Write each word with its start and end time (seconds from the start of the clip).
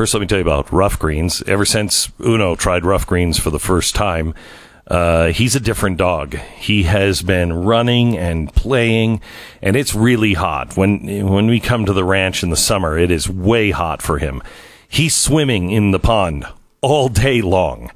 First, 0.00 0.14
let 0.14 0.20
me 0.20 0.26
tell 0.26 0.38
you 0.38 0.44
about 0.44 0.72
Ruff 0.72 0.98
Greens. 0.98 1.42
Ever 1.46 1.66
since 1.66 2.10
Uno 2.24 2.56
tried 2.56 2.86
Ruff 2.86 3.06
Greens 3.06 3.38
for 3.38 3.50
the 3.50 3.58
first 3.58 3.94
time, 3.94 4.32
uh, 4.86 5.26
he's 5.26 5.54
a 5.54 5.60
different 5.60 5.98
dog. 5.98 6.36
He 6.56 6.84
has 6.84 7.20
been 7.20 7.52
running 7.52 8.16
and 8.16 8.50
playing, 8.54 9.20
and 9.60 9.76
it's 9.76 9.94
really 9.94 10.32
hot. 10.32 10.74
When 10.74 11.28
when 11.28 11.48
we 11.48 11.60
come 11.60 11.84
to 11.84 11.92
the 11.92 12.02
ranch 12.02 12.42
in 12.42 12.48
the 12.48 12.56
summer, 12.56 12.96
it 12.96 13.10
is 13.10 13.28
way 13.28 13.72
hot 13.72 14.00
for 14.00 14.16
him. 14.16 14.42
He's 14.88 15.14
swimming 15.14 15.70
in 15.70 15.90
the 15.90 16.00
pond 16.00 16.46
all 16.80 17.10
day 17.10 17.42
long. 17.42 17.90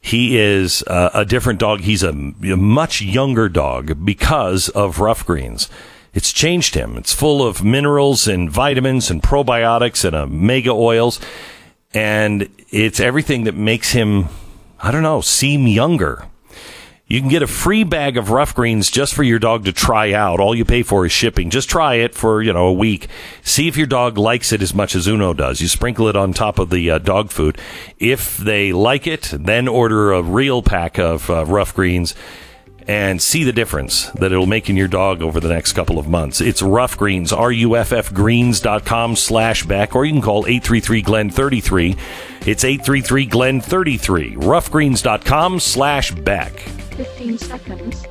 He 0.00 0.38
is 0.38 0.82
uh, 0.84 1.10
a 1.12 1.26
different 1.26 1.60
dog. 1.60 1.80
He's 1.82 2.02
a, 2.02 2.08
a 2.08 2.56
much 2.56 3.02
younger 3.02 3.50
dog 3.50 4.02
because 4.02 4.70
of 4.70 4.98
Ruff 4.98 5.26
Greens. 5.26 5.68
It's 6.14 6.32
changed 6.32 6.74
him. 6.74 6.96
It's 6.96 7.12
full 7.12 7.46
of 7.46 7.64
minerals 7.64 8.28
and 8.28 8.50
vitamins 8.50 9.10
and 9.10 9.22
probiotics 9.22 10.04
and 10.04 10.14
omega 10.14 10.70
oils. 10.70 11.20
And 11.92 12.48
it's 12.70 13.00
everything 13.00 13.44
that 13.44 13.56
makes 13.56 13.92
him, 13.92 14.28
I 14.80 14.90
don't 14.92 15.02
know, 15.02 15.20
seem 15.20 15.66
younger. 15.66 16.28
You 17.06 17.20
can 17.20 17.28
get 17.28 17.42
a 17.42 17.46
free 17.46 17.84
bag 17.84 18.16
of 18.16 18.30
Ruff 18.30 18.54
Greens 18.54 18.90
just 18.90 19.12
for 19.12 19.22
your 19.22 19.38
dog 19.38 19.66
to 19.66 19.72
try 19.72 20.12
out. 20.12 20.40
All 20.40 20.54
you 20.54 20.64
pay 20.64 20.82
for 20.82 21.04
is 21.04 21.12
shipping. 21.12 21.50
Just 21.50 21.68
try 21.68 21.96
it 21.96 22.14
for, 22.14 22.42
you 22.42 22.52
know, 22.52 22.68
a 22.68 22.72
week. 22.72 23.08
See 23.42 23.68
if 23.68 23.76
your 23.76 23.86
dog 23.86 24.16
likes 24.16 24.52
it 24.52 24.62
as 24.62 24.72
much 24.72 24.94
as 24.94 25.06
Uno 25.06 25.34
does. 25.34 25.60
You 25.60 25.68
sprinkle 25.68 26.08
it 26.08 26.16
on 26.16 26.32
top 26.32 26.58
of 26.58 26.70
the 26.70 26.92
uh, 26.92 26.98
dog 26.98 27.30
food. 27.30 27.58
If 27.98 28.38
they 28.38 28.72
like 28.72 29.06
it, 29.06 29.34
then 29.34 29.68
order 29.68 30.12
a 30.12 30.22
real 30.22 30.62
pack 30.62 30.98
of 30.98 31.28
uh, 31.28 31.44
Ruff 31.44 31.74
Greens 31.74 32.14
and 32.86 33.20
see 33.20 33.44
the 33.44 33.52
difference 33.52 34.10
that 34.10 34.32
it'll 34.32 34.46
make 34.46 34.68
in 34.68 34.76
your 34.76 34.88
dog 34.88 35.22
over 35.22 35.40
the 35.40 35.48
next 35.48 35.72
couple 35.72 35.98
of 35.98 36.08
months. 36.08 36.40
It's 36.40 36.62
Ruff 36.62 36.96
Greens, 36.96 37.32
R-U-F-F 37.32 38.12
greens.com 38.12 39.16
slash 39.16 39.64
Beck, 39.64 39.96
or 39.96 40.04
you 40.04 40.12
can 40.12 40.22
call 40.22 40.44
833-GLEN-33. 40.44 41.98
It's 42.46 42.64
833-GLEN-33, 42.64 44.36
ruffgreens.com 44.36 45.60
slash 45.60 46.10
Beck. 46.10 46.52
15 46.58 47.38
seconds. 47.38 48.06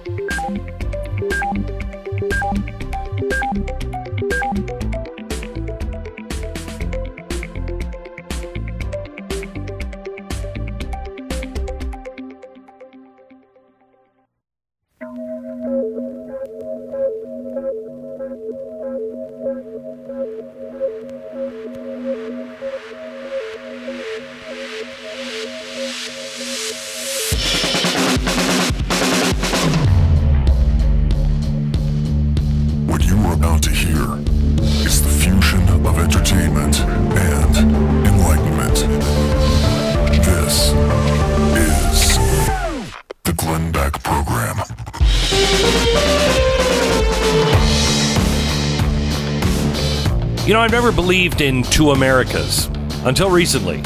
I've 50.64 50.72
never 50.72 50.94
believed 50.94 51.42
in 51.42 51.64
two 51.64 51.92
Americas 51.92 52.68
until 53.04 53.30
recently. 53.30 53.82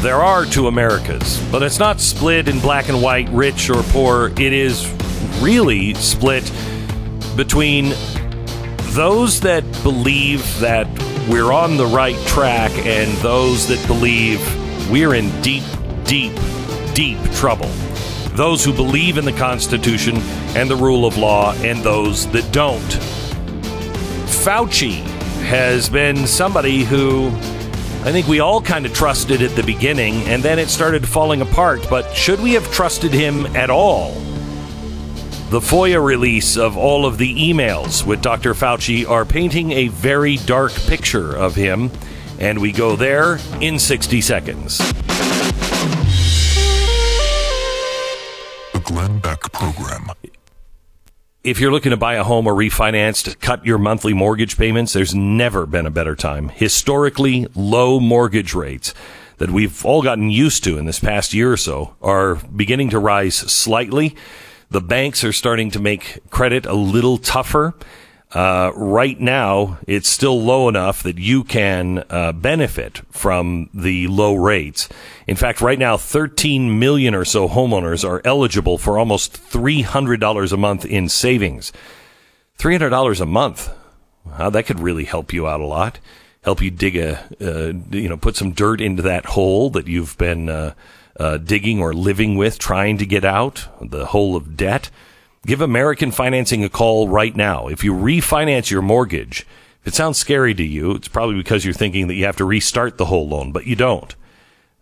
There 0.00 0.16
are 0.16 0.44
two 0.44 0.66
Americas, 0.66 1.40
but 1.52 1.62
it's 1.62 1.78
not 1.78 2.00
split 2.00 2.48
in 2.48 2.58
black 2.58 2.88
and 2.88 3.00
white, 3.00 3.28
rich 3.28 3.70
or 3.70 3.80
poor. 3.84 4.32
It 4.36 4.52
is 4.52 4.92
really 5.40 5.94
split 5.94 6.50
between 7.36 7.90
those 8.92 9.38
that 9.42 9.62
believe 9.84 10.42
that 10.58 10.88
we're 11.28 11.52
on 11.52 11.76
the 11.76 11.86
right 11.86 12.18
track 12.26 12.72
and 12.84 13.08
those 13.18 13.68
that 13.68 13.86
believe 13.86 14.40
we're 14.90 15.14
in 15.14 15.30
deep, 15.42 15.62
deep, 16.02 16.36
deep 16.92 17.22
trouble. 17.34 17.70
Those 18.34 18.64
who 18.64 18.72
believe 18.72 19.16
in 19.16 19.24
the 19.24 19.32
Constitution 19.34 20.16
and 20.56 20.68
the 20.68 20.74
rule 20.74 21.06
of 21.06 21.16
law 21.18 21.54
and 21.58 21.84
those 21.84 22.26
that 22.32 22.52
don't. 22.52 22.98
Fauci 24.26 25.09
has 25.50 25.88
been 25.88 26.28
somebody 26.28 26.84
who 26.84 27.26
I 28.06 28.12
think 28.12 28.28
we 28.28 28.38
all 28.38 28.62
kind 28.62 28.86
of 28.86 28.94
trusted 28.94 29.42
at 29.42 29.56
the 29.56 29.64
beginning 29.64 30.14
and 30.28 30.44
then 30.44 30.60
it 30.60 30.68
started 30.68 31.08
falling 31.08 31.42
apart. 31.42 31.84
But 31.90 32.14
should 32.14 32.38
we 32.38 32.52
have 32.52 32.70
trusted 32.72 33.12
him 33.12 33.46
at 33.56 33.68
all? 33.68 34.12
The 35.50 35.58
FOIA 35.58 36.00
release 36.00 36.56
of 36.56 36.76
all 36.76 37.04
of 37.04 37.18
the 37.18 37.34
emails 37.34 38.06
with 38.06 38.22
Dr. 38.22 38.54
Fauci 38.54 39.04
are 39.08 39.24
painting 39.24 39.72
a 39.72 39.88
very 39.88 40.36
dark 40.36 40.72
picture 40.72 41.36
of 41.36 41.56
him, 41.56 41.90
and 42.38 42.60
we 42.60 42.70
go 42.70 42.94
there 42.94 43.40
in 43.60 43.80
60 43.80 44.20
seconds. 44.20 44.78
The 48.72 48.80
Glenn 48.84 49.18
Beck 49.18 49.50
Program. 49.50 50.12
If 51.42 51.58
you're 51.58 51.72
looking 51.72 51.88
to 51.88 51.96
buy 51.96 52.16
a 52.16 52.24
home 52.24 52.46
or 52.46 52.52
refinance 52.52 53.24
to 53.24 53.34
cut 53.34 53.64
your 53.64 53.78
monthly 53.78 54.12
mortgage 54.12 54.58
payments, 54.58 54.92
there's 54.92 55.14
never 55.14 55.64
been 55.64 55.86
a 55.86 55.90
better 55.90 56.14
time. 56.14 56.50
Historically 56.50 57.46
low 57.54 57.98
mortgage 57.98 58.52
rates 58.52 58.92
that 59.38 59.48
we've 59.48 59.82
all 59.86 60.02
gotten 60.02 60.28
used 60.28 60.62
to 60.64 60.76
in 60.76 60.84
this 60.84 60.98
past 60.98 61.32
year 61.32 61.50
or 61.50 61.56
so 61.56 61.96
are 62.02 62.34
beginning 62.34 62.90
to 62.90 62.98
rise 62.98 63.36
slightly. 63.36 64.14
The 64.68 64.82
banks 64.82 65.24
are 65.24 65.32
starting 65.32 65.70
to 65.70 65.80
make 65.80 66.18
credit 66.28 66.66
a 66.66 66.74
little 66.74 67.16
tougher. 67.16 67.72
Uh, 68.32 68.70
right 68.76 69.18
now, 69.18 69.78
it's 69.88 70.08
still 70.08 70.40
low 70.40 70.68
enough 70.68 71.02
that 71.02 71.18
you 71.18 71.42
can 71.42 72.04
uh, 72.10 72.32
benefit 72.32 73.00
from 73.10 73.68
the 73.74 74.06
low 74.06 74.34
rates. 74.34 74.88
In 75.26 75.34
fact, 75.34 75.60
right 75.60 75.78
now, 75.78 75.96
13 75.96 76.78
million 76.78 77.14
or 77.14 77.24
so 77.24 77.48
homeowners 77.48 78.08
are 78.08 78.22
eligible 78.24 78.78
for 78.78 78.98
almost 78.98 79.32
$300 79.32 80.52
a 80.52 80.56
month 80.56 80.84
in 80.84 81.08
savings. 81.08 81.72
$300 82.58 83.20
a 83.20 83.26
month. 83.26 83.68
Wow, 84.24 84.50
that 84.50 84.66
could 84.66 84.78
really 84.78 85.04
help 85.04 85.32
you 85.32 85.48
out 85.48 85.60
a 85.60 85.66
lot. 85.66 85.98
Help 86.42 86.62
you 86.62 86.70
dig 86.70 86.96
a, 86.96 87.18
uh, 87.40 87.72
you 87.90 88.08
know, 88.08 88.16
put 88.16 88.36
some 88.36 88.52
dirt 88.52 88.80
into 88.80 89.02
that 89.02 89.26
hole 89.26 89.70
that 89.70 89.88
you've 89.88 90.16
been 90.18 90.48
uh, 90.48 90.74
uh, 91.18 91.36
digging 91.36 91.80
or 91.80 91.92
living 91.92 92.36
with, 92.36 92.58
trying 92.58 92.96
to 92.98 93.06
get 93.06 93.24
out, 93.24 93.66
the 93.80 94.06
hole 94.06 94.36
of 94.36 94.56
debt. 94.56 94.90
Give 95.46 95.62
American 95.62 96.10
Financing 96.10 96.62
a 96.64 96.68
call 96.68 97.08
right 97.08 97.34
now. 97.34 97.68
If 97.68 97.82
you 97.82 97.94
refinance 97.94 98.70
your 98.70 98.82
mortgage, 98.82 99.46
if 99.80 99.88
it 99.88 99.94
sounds 99.94 100.18
scary 100.18 100.54
to 100.54 100.62
you, 100.62 100.92
it's 100.92 101.08
probably 101.08 101.36
because 101.36 101.64
you're 101.64 101.72
thinking 101.72 102.08
that 102.08 102.14
you 102.14 102.26
have 102.26 102.36
to 102.36 102.44
restart 102.44 102.98
the 102.98 103.06
whole 103.06 103.26
loan, 103.26 103.50
but 103.50 103.66
you 103.66 103.74
don't. 103.74 104.14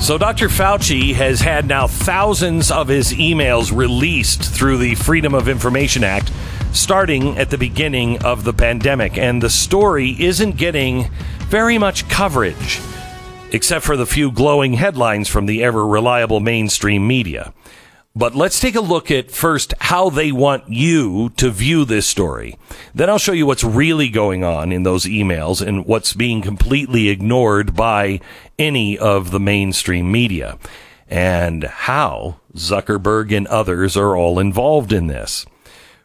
So 0.00 0.16
Dr. 0.18 0.48
Fauci 0.48 1.14
has 1.14 1.40
had 1.40 1.68
now 1.68 1.86
thousands 1.86 2.72
of 2.72 2.88
his 2.88 3.12
emails 3.12 3.72
released 3.74 4.42
through 4.42 4.78
the 4.78 4.96
Freedom 4.96 5.32
of 5.32 5.46
Information 5.46 6.02
Act 6.02 6.32
starting 6.72 7.38
at 7.38 7.50
the 7.50 7.58
beginning 7.58 8.22
of 8.24 8.44
the 8.44 8.52
pandemic 8.52 9.18
and 9.18 9.42
the 9.42 9.50
story 9.50 10.16
isn't 10.18 10.56
getting 10.56 11.10
very 11.48 11.78
much 11.78 12.08
coverage 12.08 12.80
except 13.52 13.84
for 13.84 13.96
the 13.96 14.06
few 14.06 14.32
glowing 14.32 14.72
headlines 14.74 15.28
from 15.28 15.46
the 15.46 15.62
ever 15.62 15.86
reliable 15.86 16.40
mainstream 16.40 17.06
media. 17.06 17.52
But 18.14 18.34
let's 18.34 18.60
take 18.60 18.74
a 18.74 18.80
look 18.80 19.10
at 19.10 19.30
first 19.30 19.72
how 19.80 20.10
they 20.10 20.32
want 20.32 20.68
you 20.68 21.30
to 21.36 21.50
view 21.50 21.84
this 21.84 22.06
story. 22.06 22.58
Then 22.94 23.08
I'll 23.08 23.18
show 23.18 23.32
you 23.32 23.46
what's 23.46 23.64
really 23.64 24.10
going 24.10 24.44
on 24.44 24.70
in 24.70 24.82
those 24.82 25.04
emails 25.04 25.66
and 25.66 25.86
what's 25.86 26.12
being 26.12 26.42
completely 26.42 27.08
ignored 27.08 27.74
by 27.74 28.20
any 28.58 28.98
of 28.98 29.30
the 29.30 29.40
mainstream 29.40 30.12
media 30.12 30.58
and 31.08 31.64
how 31.64 32.36
Zuckerberg 32.54 33.34
and 33.34 33.46
others 33.46 33.96
are 33.96 34.16
all 34.16 34.38
involved 34.38 34.92
in 34.92 35.06
this. 35.06 35.46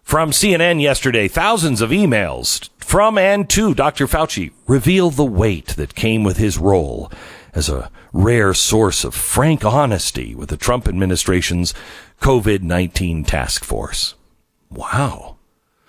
From 0.07 0.31
CNN 0.31 0.81
yesterday, 0.81 1.27
thousands 1.27 1.81
of 1.81 1.89
emails 1.89 2.69
from 2.77 3.17
and 3.17 3.49
to 3.49 3.73
Dr. 3.73 4.07
Fauci 4.07 4.53
reveal 4.65 5.09
the 5.09 5.25
weight 5.25 5.75
that 5.75 5.95
came 5.95 6.23
with 6.23 6.37
his 6.37 6.57
role 6.57 7.11
as 7.53 7.67
a 7.67 7.91
rare 8.13 8.53
source 8.53 9.03
of 9.03 9.13
frank 9.13 9.65
honesty 9.65 10.33
with 10.33 10.47
the 10.47 10.55
Trump 10.55 10.87
administration's 10.87 11.73
COVID 12.21 12.61
19 12.61 13.25
task 13.25 13.65
force. 13.65 14.15
Wow. 14.69 15.36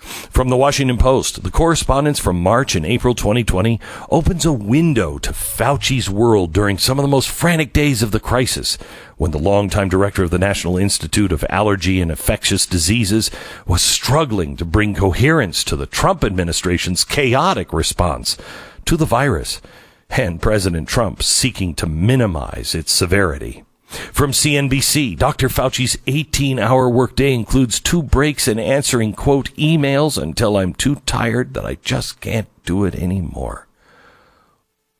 From 0.00 0.50
the 0.50 0.56
Washington 0.56 0.98
Post, 0.98 1.42
the 1.42 1.50
correspondence 1.50 2.20
from 2.20 2.40
March 2.40 2.76
and 2.76 2.86
April 2.86 3.14
2020 3.14 3.80
opens 4.08 4.44
a 4.44 4.52
window 4.52 5.18
to 5.18 5.32
Fauci's 5.32 6.08
world 6.08 6.52
during 6.52 6.78
some 6.78 6.98
of 6.98 7.02
the 7.02 7.08
most 7.08 7.28
frantic 7.28 7.72
days 7.72 8.02
of 8.02 8.12
the 8.12 8.20
crisis, 8.20 8.78
when 9.16 9.32
the 9.32 9.38
longtime 9.38 9.88
director 9.88 10.22
of 10.22 10.30
the 10.30 10.38
National 10.38 10.76
Institute 10.76 11.32
of 11.32 11.44
Allergy 11.50 12.00
and 12.00 12.10
Infectious 12.10 12.66
Diseases 12.66 13.30
was 13.66 13.82
struggling 13.82 14.56
to 14.56 14.64
bring 14.64 14.94
coherence 14.94 15.64
to 15.64 15.74
the 15.74 15.86
Trump 15.86 16.22
administration's 16.22 17.04
chaotic 17.04 17.72
response 17.72 18.36
to 18.84 18.96
the 18.96 19.06
virus, 19.06 19.60
and 20.08 20.40
President 20.40 20.88
Trump 20.88 21.22
seeking 21.22 21.74
to 21.74 21.86
minimize 21.86 22.74
its 22.74 22.92
severity. 22.92 23.64
From 23.88 24.32
CNBC, 24.32 25.16
Dr. 25.16 25.48
Fauci's 25.48 25.96
18 26.06 26.58
hour 26.58 26.90
workday 26.90 27.32
includes 27.32 27.80
two 27.80 28.02
breaks 28.02 28.46
and 28.46 28.60
answering, 28.60 29.14
quote, 29.14 29.50
emails 29.54 30.20
until 30.20 30.58
I'm 30.58 30.74
too 30.74 30.96
tired 31.06 31.54
that 31.54 31.64
I 31.64 31.76
just 31.76 32.20
can't 32.20 32.48
do 32.66 32.84
it 32.84 32.94
anymore. 32.94 33.66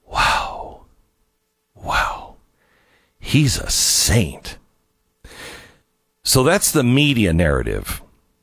Wow. 0.06 0.87
Wow. 1.75 2.37
He's 3.19 3.58
a 3.58 3.69
saint. 3.69 4.56
So 6.23 6.43
that's 6.43 6.73
the 6.73 6.85
media 6.85 7.35
narrative. 7.35 8.00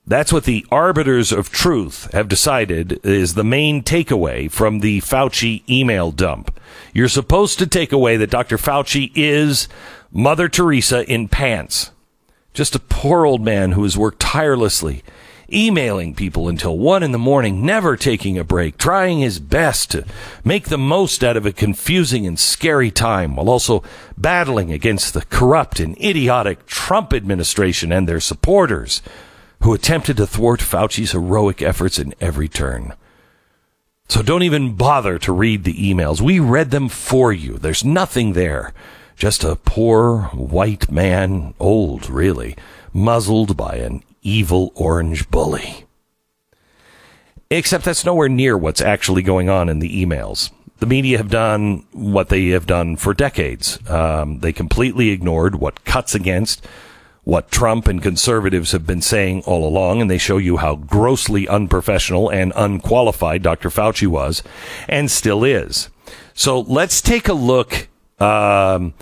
That's 0.07 0.31
what 0.31 0.43
the 0.43 0.65
arbiters 0.71 1.31
of 1.31 1.49
truth 1.49 2.11
have 2.13 2.27
decided 2.27 2.99
is 3.03 3.33
the 3.33 3.43
main 3.43 3.81
takeaway 3.81 4.51
from 4.51 4.81
the 4.81 5.01
Fauci 5.01 5.67
email 5.67 6.11
dump. 6.11 6.59
You're 6.93 7.07
supposed 7.07 7.57
to 7.57 7.65
take 7.65 7.91
away 7.91 8.15
that 8.17 8.29
Dr. 8.29 8.57
Fauci 8.57 9.11
is 9.15 9.67
Mother 10.17 10.47
Teresa 10.47 11.03
in 11.11 11.27
pants. 11.27 11.91
Just 12.53 12.73
a 12.73 12.79
poor 12.79 13.25
old 13.25 13.41
man 13.41 13.73
who 13.73 13.83
has 13.83 13.97
worked 13.97 14.21
tirelessly, 14.21 15.03
emailing 15.51 16.15
people 16.15 16.47
until 16.47 16.77
one 16.77 17.03
in 17.03 17.11
the 17.11 17.17
morning, 17.17 17.65
never 17.65 17.97
taking 17.97 18.37
a 18.37 18.45
break, 18.45 18.77
trying 18.77 19.19
his 19.19 19.39
best 19.39 19.91
to 19.91 20.05
make 20.45 20.69
the 20.69 20.77
most 20.77 21.21
out 21.21 21.35
of 21.35 21.45
a 21.45 21.51
confusing 21.51 22.25
and 22.25 22.39
scary 22.39 22.91
time 22.91 23.35
while 23.35 23.49
also 23.49 23.83
battling 24.17 24.71
against 24.71 25.13
the 25.13 25.25
corrupt 25.25 25.81
and 25.81 26.01
idiotic 26.01 26.65
Trump 26.65 27.11
administration 27.11 27.91
and 27.91 28.07
their 28.07 28.21
supporters 28.21 29.01
who 29.63 29.73
attempted 29.73 30.15
to 30.15 30.25
thwart 30.25 30.61
Fauci's 30.61 31.11
heroic 31.11 31.61
efforts 31.61 31.99
in 31.99 32.15
every 32.21 32.47
turn. 32.47 32.93
So 34.07 34.21
don't 34.21 34.43
even 34.43 34.75
bother 34.75 35.19
to 35.19 35.33
read 35.33 35.65
the 35.65 35.73
emails. 35.73 36.21
We 36.21 36.39
read 36.39 36.71
them 36.71 36.87
for 36.87 37.33
you. 37.33 37.57
There's 37.57 37.83
nothing 37.83 38.31
there. 38.31 38.73
Just 39.15 39.43
a 39.43 39.55
poor 39.55 40.23
white 40.33 40.91
man, 40.91 41.53
old 41.59 42.09
really, 42.09 42.55
muzzled 42.93 43.55
by 43.55 43.75
an 43.75 44.03
evil 44.21 44.71
orange 44.75 45.29
bully. 45.29 45.85
Except 47.49 47.85
that's 47.85 48.05
nowhere 48.05 48.27
near 48.27 48.57
what's 48.57 48.81
actually 48.81 49.21
going 49.21 49.49
on 49.49 49.69
in 49.69 49.79
the 49.79 50.05
emails. 50.05 50.51
The 50.79 50.85
media 50.85 51.17
have 51.17 51.29
done 51.29 51.85
what 51.93 52.27
they 52.27 52.47
have 52.49 52.65
done 52.65 52.97
for 52.97 53.13
decades. 53.13 53.79
Um, 53.89 54.39
they 54.39 54.51
completely 54.51 55.09
ignored 55.09 55.55
what 55.55 55.85
cuts 55.85 56.13
against 56.13 56.65
what 57.25 57.49
Trump 57.49 57.87
and 57.87 58.01
conservatives 58.01 58.71
have 58.71 58.85
been 58.85 59.01
saying 59.01 59.41
all 59.45 59.67
along, 59.67 59.99
and 59.99 60.09
they 60.11 60.17
show 60.17 60.37
you 60.37 60.57
how 60.57 60.75
grossly 60.75 61.47
unprofessional 61.47 62.29
and 62.29 62.53
unqualified 62.55 63.41
Dr. 63.41 63.69
Fauci 63.69 64.07
was 64.07 64.43
and 64.87 65.09
still 65.09 65.43
is. 65.43 65.89
So 66.33 66.59
let's 66.59 67.01
take 67.01 67.27
a 67.27 67.33
look 67.33 67.87
um, 68.19 68.93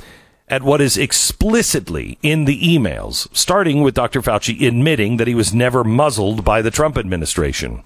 at 0.47 0.63
what 0.63 0.81
is 0.81 0.97
explicitly 0.97 2.17
in 2.21 2.45
the 2.45 2.61
emails, 2.61 3.27
starting 3.35 3.81
with 3.81 3.95
Dr. 3.95 4.21
Fauci 4.21 4.67
admitting 4.67 5.17
that 5.17 5.27
he 5.27 5.35
was 5.35 5.53
never 5.53 5.83
muzzled 5.83 6.43
by 6.43 6.61
the 6.61 6.71
Trump 6.71 6.97
administration. 6.97 7.83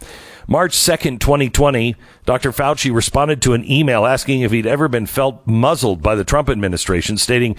March 0.47 0.75
2nd, 0.75 1.19
2020, 1.19 1.95
Dr. 2.25 2.51
Fauci 2.51 2.93
responded 2.93 3.41
to 3.41 3.53
an 3.53 3.69
email 3.69 4.05
asking 4.05 4.41
if 4.41 4.51
he'd 4.51 4.65
ever 4.65 4.87
been 4.87 5.05
felt 5.05 5.45
muzzled 5.45 6.01
by 6.01 6.15
the 6.15 6.23
Trump 6.23 6.49
administration, 6.49 7.17
stating, 7.17 7.55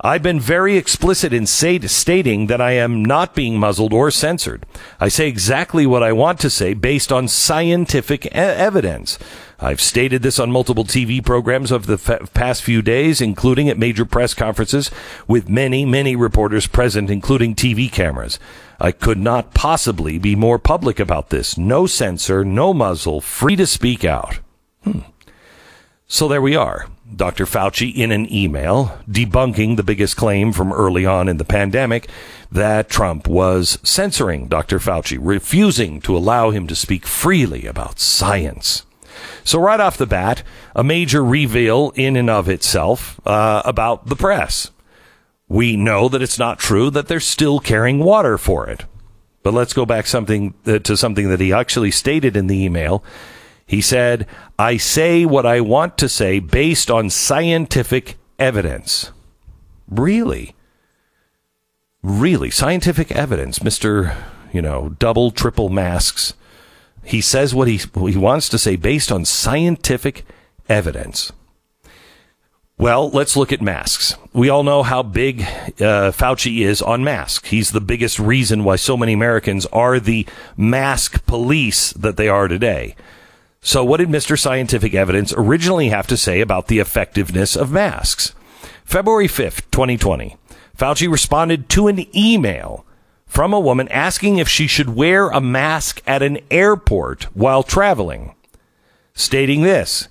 I've 0.00 0.22
been 0.22 0.40
very 0.40 0.76
explicit 0.76 1.32
in 1.32 1.46
say, 1.46 1.78
stating 1.80 2.48
that 2.48 2.60
I 2.60 2.72
am 2.72 3.04
not 3.04 3.34
being 3.34 3.58
muzzled 3.58 3.92
or 3.92 4.10
censored. 4.10 4.66
I 5.00 5.08
say 5.08 5.28
exactly 5.28 5.86
what 5.86 6.02
I 6.02 6.12
want 6.12 6.40
to 6.40 6.50
say 6.50 6.74
based 6.74 7.12
on 7.12 7.28
scientific 7.28 8.26
e- 8.26 8.30
evidence. 8.32 9.18
I've 9.64 9.80
stated 9.80 10.20
this 10.20 10.38
on 10.38 10.50
multiple 10.50 10.84
TV 10.84 11.24
programs 11.24 11.70
of 11.70 11.86
the 11.86 11.96
past 12.34 12.62
few 12.62 12.82
days, 12.82 13.22
including 13.22 13.70
at 13.70 13.78
major 13.78 14.04
press 14.04 14.34
conferences 14.34 14.90
with 15.26 15.48
many, 15.48 15.86
many 15.86 16.14
reporters 16.14 16.66
present, 16.66 17.08
including 17.08 17.54
TV 17.54 17.90
cameras. 17.90 18.38
I 18.78 18.92
could 18.92 19.18
not 19.18 19.54
possibly 19.54 20.18
be 20.18 20.36
more 20.36 20.58
public 20.58 21.00
about 21.00 21.30
this. 21.30 21.56
No 21.56 21.86
censor, 21.86 22.44
no 22.44 22.74
muzzle, 22.74 23.22
free 23.22 23.56
to 23.56 23.66
speak 23.66 24.04
out. 24.04 24.38
Hmm. 24.82 25.00
So 26.06 26.28
there 26.28 26.42
we 26.42 26.54
are. 26.54 26.88
Dr. 27.16 27.46
Fauci 27.46 27.94
in 27.94 28.12
an 28.12 28.30
email 28.30 28.98
debunking 29.08 29.76
the 29.76 29.82
biggest 29.82 30.14
claim 30.14 30.52
from 30.52 30.74
early 30.74 31.06
on 31.06 31.26
in 31.26 31.38
the 31.38 31.44
pandemic 31.44 32.10
that 32.52 32.90
Trump 32.90 33.26
was 33.26 33.78
censoring 33.82 34.48
Dr. 34.48 34.78
Fauci, 34.78 35.16
refusing 35.18 36.02
to 36.02 36.14
allow 36.14 36.50
him 36.50 36.66
to 36.66 36.76
speak 36.76 37.06
freely 37.06 37.64
about 37.64 37.98
science. 37.98 38.84
So 39.44 39.60
right 39.60 39.78
off 39.78 39.98
the 39.98 40.06
bat, 40.06 40.42
a 40.74 40.82
major 40.82 41.22
reveal 41.22 41.92
in 41.94 42.16
and 42.16 42.30
of 42.30 42.48
itself 42.48 43.20
uh, 43.26 43.62
about 43.64 44.06
the 44.06 44.16
press. 44.16 44.70
We 45.48 45.76
know 45.76 46.08
that 46.08 46.22
it's 46.22 46.38
not 46.38 46.58
true 46.58 46.90
that 46.90 47.06
they're 47.06 47.20
still 47.20 47.60
carrying 47.60 47.98
water 47.98 48.38
for 48.38 48.68
it. 48.68 48.86
But 49.42 49.52
let's 49.52 49.74
go 49.74 49.84
back 49.84 50.06
something 50.06 50.54
uh, 50.66 50.78
to 50.80 50.96
something 50.96 51.28
that 51.28 51.40
he 51.40 51.52
actually 51.52 51.90
stated 51.90 52.34
in 52.34 52.46
the 52.46 52.64
email. 52.64 53.04
He 53.66 53.82
said, 53.82 54.26
"I 54.58 54.78
say 54.78 55.26
what 55.26 55.44
I 55.44 55.60
want 55.60 55.98
to 55.98 56.08
say 56.08 56.38
based 56.38 56.90
on 56.90 57.10
scientific 57.10 58.16
evidence." 58.38 59.12
Really? 59.86 60.54
Really, 62.02 62.50
scientific 62.50 63.12
evidence, 63.12 63.58
Mr. 63.58 64.16
You 64.50 64.62
know, 64.62 64.96
double, 64.98 65.30
triple 65.30 65.68
masks 65.68 66.32
he 67.04 67.20
says 67.20 67.54
what 67.54 67.68
he, 67.68 67.78
what 67.94 68.12
he 68.12 68.18
wants 68.18 68.48
to 68.48 68.58
say 68.58 68.76
based 68.76 69.12
on 69.12 69.24
scientific 69.24 70.24
evidence. 70.68 71.32
Well, 72.76 73.08
let's 73.10 73.36
look 73.36 73.52
at 73.52 73.62
masks. 73.62 74.16
We 74.32 74.48
all 74.48 74.64
know 74.64 74.82
how 74.82 75.04
big 75.04 75.42
uh, 75.42 76.10
Fauci 76.10 76.62
is 76.62 76.82
on 76.82 77.04
masks. 77.04 77.48
He's 77.50 77.70
the 77.70 77.80
biggest 77.80 78.18
reason 78.18 78.64
why 78.64 78.76
so 78.76 78.96
many 78.96 79.12
Americans 79.12 79.64
are 79.66 80.00
the 80.00 80.26
mask 80.56 81.24
police 81.24 81.92
that 81.92 82.16
they 82.16 82.28
are 82.28 82.48
today. 82.48 82.96
So, 83.60 83.84
what 83.84 83.98
did 83.98 84.08
Mr. 84.08 84.38
Scientific 84.38 84.92
Evidence 84.92 85.32
originally 85.36 85.88
have 85.90 86.08
to 86.08 86.16
say 86.16 86.40
about 86.40 86.66
the 86.66 86.80
effectiveness 86.80 87.56
of 87.56 87.70
masks? 87.70 88.34
February 88.84 89.28
5th, 89.28 89.70
2020, 89.70 90.36
Fauci 90.76 91.10
responded 91.10 91.68
to 91.70 91.86
an 91.86 92.04
email 92.14 92.84
from 93.34 93.52
a 93.52 93.58
woman 93.58 93.88
asking 93.88 94.38
if 94.38 94.48
she 94.48 94.68
should 94.68 94.94
wear 94.94 95.28
a 95.28 95.40
mask 95.40 96.00
at 96.06 96.22
an 96.22 96.38
airport 96.52 97.24
while 97.34 97.64
traveling, 97.64 98.32
stating 99.12 99.62
this. 99.62 100.06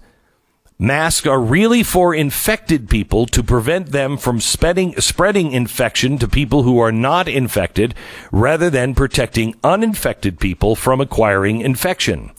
Masks 0.78 1.26
are 1.26 1.40
really 1.40 1.84
for 1.84 2.14
infected 2.14 2.90
people 2.90 3.26
to 3.28 3.42
prevent 3.42 3.94
them 3.94 4.18
from 4.18 4.42
spreading, 4.42 5.00
spreading 5.00 5.54
infection 5.54 6.18
to 6.18 6.28
people 6.28 6.64
who 6.64 6.80
are 6.80 6.92
not 6.92 7.30
infected 7.30 7.96
rather 8.30 8.70
than 8.70 8.94
protecting 8.94 9.56
uninfected 9.64 10.38
people 10.38 10.76
from 10.76 11.00
acquiring 11.00 11.62
infection. 11.62 12.30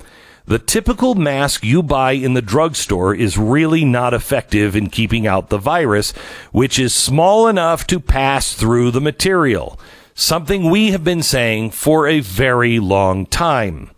The 0.44 0.58
typical 0.58 1.14
mask 1.14 1.64
you 1.64 1.82
buy 1.82 2.12
in 2.12 2.34
the 2.34 2.42
drugstore 2.42 3.14
is 3.14 3.38
really 3.38 3.86
not 3.86 4.12
effective 4.12 4.76
in 4.76 4.90
keeping 4.90 5.26
out 5.26 5.48
the 5.48 5.56
virus, 5.56 6.10
which 6.52 6.78
is 6.78 6.94
small 6.94 7.48
enough 7.48 7.86
to 7.86 7.98
pass 7.98 8.52
through 8.52 8.90
the 8.90 9.00
material 9.00 9.78
something 10.14 10.70
we 10.70 10.92
have 10.92 11.04
been 11.04 11.22
saying 11.22 11.70
for 11.70 12.06
a 12.06 12.20
very 12.20 12.78
long 12.78 13.26
time. 13.26 13.90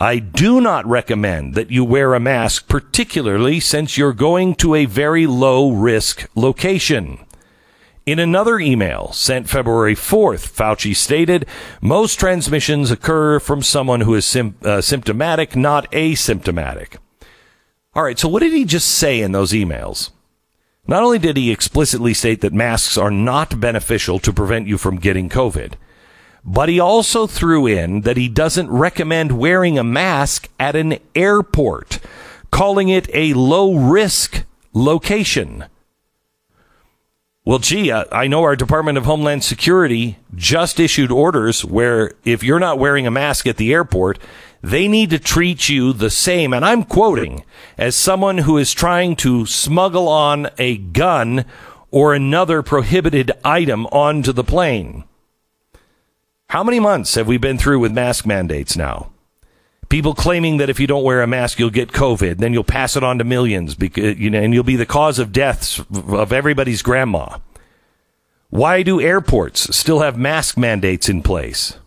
I 0.00 0.20
do 0.20 0.60
not 0.60 0.86
recommend 0.86 1.54
that 1.54 1.72
you 1.72 1.84
wear 1.84 2.14
a 2.14 2.20
mask, 2.20 2.68
particularly 2.68 3.58
since 3.58 3.98
you're 3.98 4.12
going 4.12 4.54
to 4.56 4.76
a 4.76 4.84
very 4.84 5.26
low 5.26 5.72
risk 5.72 6.30
location. 6.36 7.18
In 8.06 8.20
another 8.20 8.58
email 8.58 9.12
sent 9.12 9.50
February 9.50 9.96
4th, 9.96 10.48
Fauci 10.48 10.94
stated, 10.94 11.46
most 11.82 12.14
transmissions 12.18 12.90
occur 12.90 13.40
from 13.40 13.60
someone 13.60 14.02
who 14.02 14.14
is 14.14 14.24
sim- 14.24 14.54
uh, 14.62 14.80
symptomatic, 14.80 15.56
not 15.56 15.90
asymptomatic. 15.90 16.96
All 17.94 18.04
right, 18.04 18.18
so 18.18 18.28
what 18.28 18.40
did 18.40 18.52
he 18.52 18.64
just 18.64 18.88
say 18.88 19.20
in 19.20 19.32
those 19.32 19.52
emails? 19.52 20.10
Not 20.88 21.02
only 21.02 21.18
did 21.18 21.36
he 21.36 21.50
explicitly 21.52 22.14
state 22.14 22.40
that 22.40 22.54
masks 22.54 22.96
are 22.96 23.10
not 23.10 23.60
beneficial 23.60 24.18
to 24.20 24.32
prevent 24.32 24.66
you 24.66 24.78
from 24.78 24.96
getting 24.96 25.28
COVID, 25.28 25.74
But 26.44 26.70
he 26.70 26.80
also 26.80 27.26
threw 27.26 27.66
in 27.66 28.02
that 28.02 28.16
he 28.16 28.28
doesn't 28.28 28.70
recommend 28.70 29.38
wearing 29.38 29.78
a 29.78 29.84
mask 29.84 30.48
at 30.58 30.76
an 30.76 30.98
airport, 31.14 31.98
calling 32.50 32.88
it 32.88 33.06
a 33.12 33.34
low 33.34 33.74
risk 33.74 34.44
location. 34.72 35.66
Well, 37.44 37.58
gee, 37.58 37.90
uh, 37.90 38.04
I 38.12 38.28
know 38.28 38.42
our 38.44 38.56
Department 38.56 38.96
of 38.98 39.04
Homeland 39.04 39.44
Security 39.44 40.18
just 40.34 40.80
issued 40.80 41.10
orders 41.10 41.64
where 41.64 42.12
if 42.24 42.42
you're 42.42 42.58
not 42.58 42.78
wearing 42.78 43.06
a 43.06 43.10
mask 43.10 43.46
at 43.46 43.56
the 43.56 43.72
airport, 43.72 44.18
they 44.62 44.88
need 44.88 45.10
to 45.10 45.18
treat 45.18 45.68
you 45.68 45.92
the 45.92 46.10
same. 46.10 46.52
And 46.52 46.64
I'm 46.64 46.84
quoting 46.84 47.44
as 47.76 47.94
someone 47.96 48.38
who 48.38 48.58
is 48.58 48.72
trying 48.72 49.16
to 49.16 49.46
smuggle 49.46 50.08
on 50.08 50.48
a 50.58 50.76
gun 50.78 51.44
or 51.90 52.14
another 52.14 52.62
prohibited 52.62 53.32
item 53.44 53.86
onto 53.86 54.32
the 54.32 54.44
plane. 54.44 55.04
How 56.50 56.64
many 56.64 56.80
months 56.80 57.14
have 57.14 57.26
we 57.26 57.36
been 57.36 57.58
through 57.58 57.78
with 57.78 57.92
mask 57.92 58.26
mandates 58.26 58.76
now? 58.76 59.10
People 59.88 60.14
claiming 60.14 60.58
that 60.58 60.68
if 60.68 60.78
you 60.78 60.86
don't 60.86 61.04
wear 61.04 61.22
a 61.22 61.26
mask, 61.26 61.58
you'll 61.58 61.70
get 61.70 61.92
COVID. 61.92 62.38
Then 62.38 62.52
you'll 62.52 62.64
pass 62.64 62.94
it 62.94 63.02
on 63.02 63.16
to 63.18 63.24
millions, 63.24 63.74
because, 63.74 64.18
you 64.18 64.28
know, 64.28 64.40
and 64.40 64.52
you'll 64.52 64.62
be 64.62 64.76
the 64.76 64.84
cause 64.84 65.18
of 65.18 65.32
deaths 65.32 65.78
of 65.90 66.30
everybody's 66.30 66.82
grandma. 66.82 67.38
Why 68.50 68.82
do 68.82 69.00
airports 69.00 69.74
still 69.74 70.00
have 70.00 70.18
mask 70.18 70.58
mandates 70.58 71.08
in 71.08 71.22
place? 71.22 71.78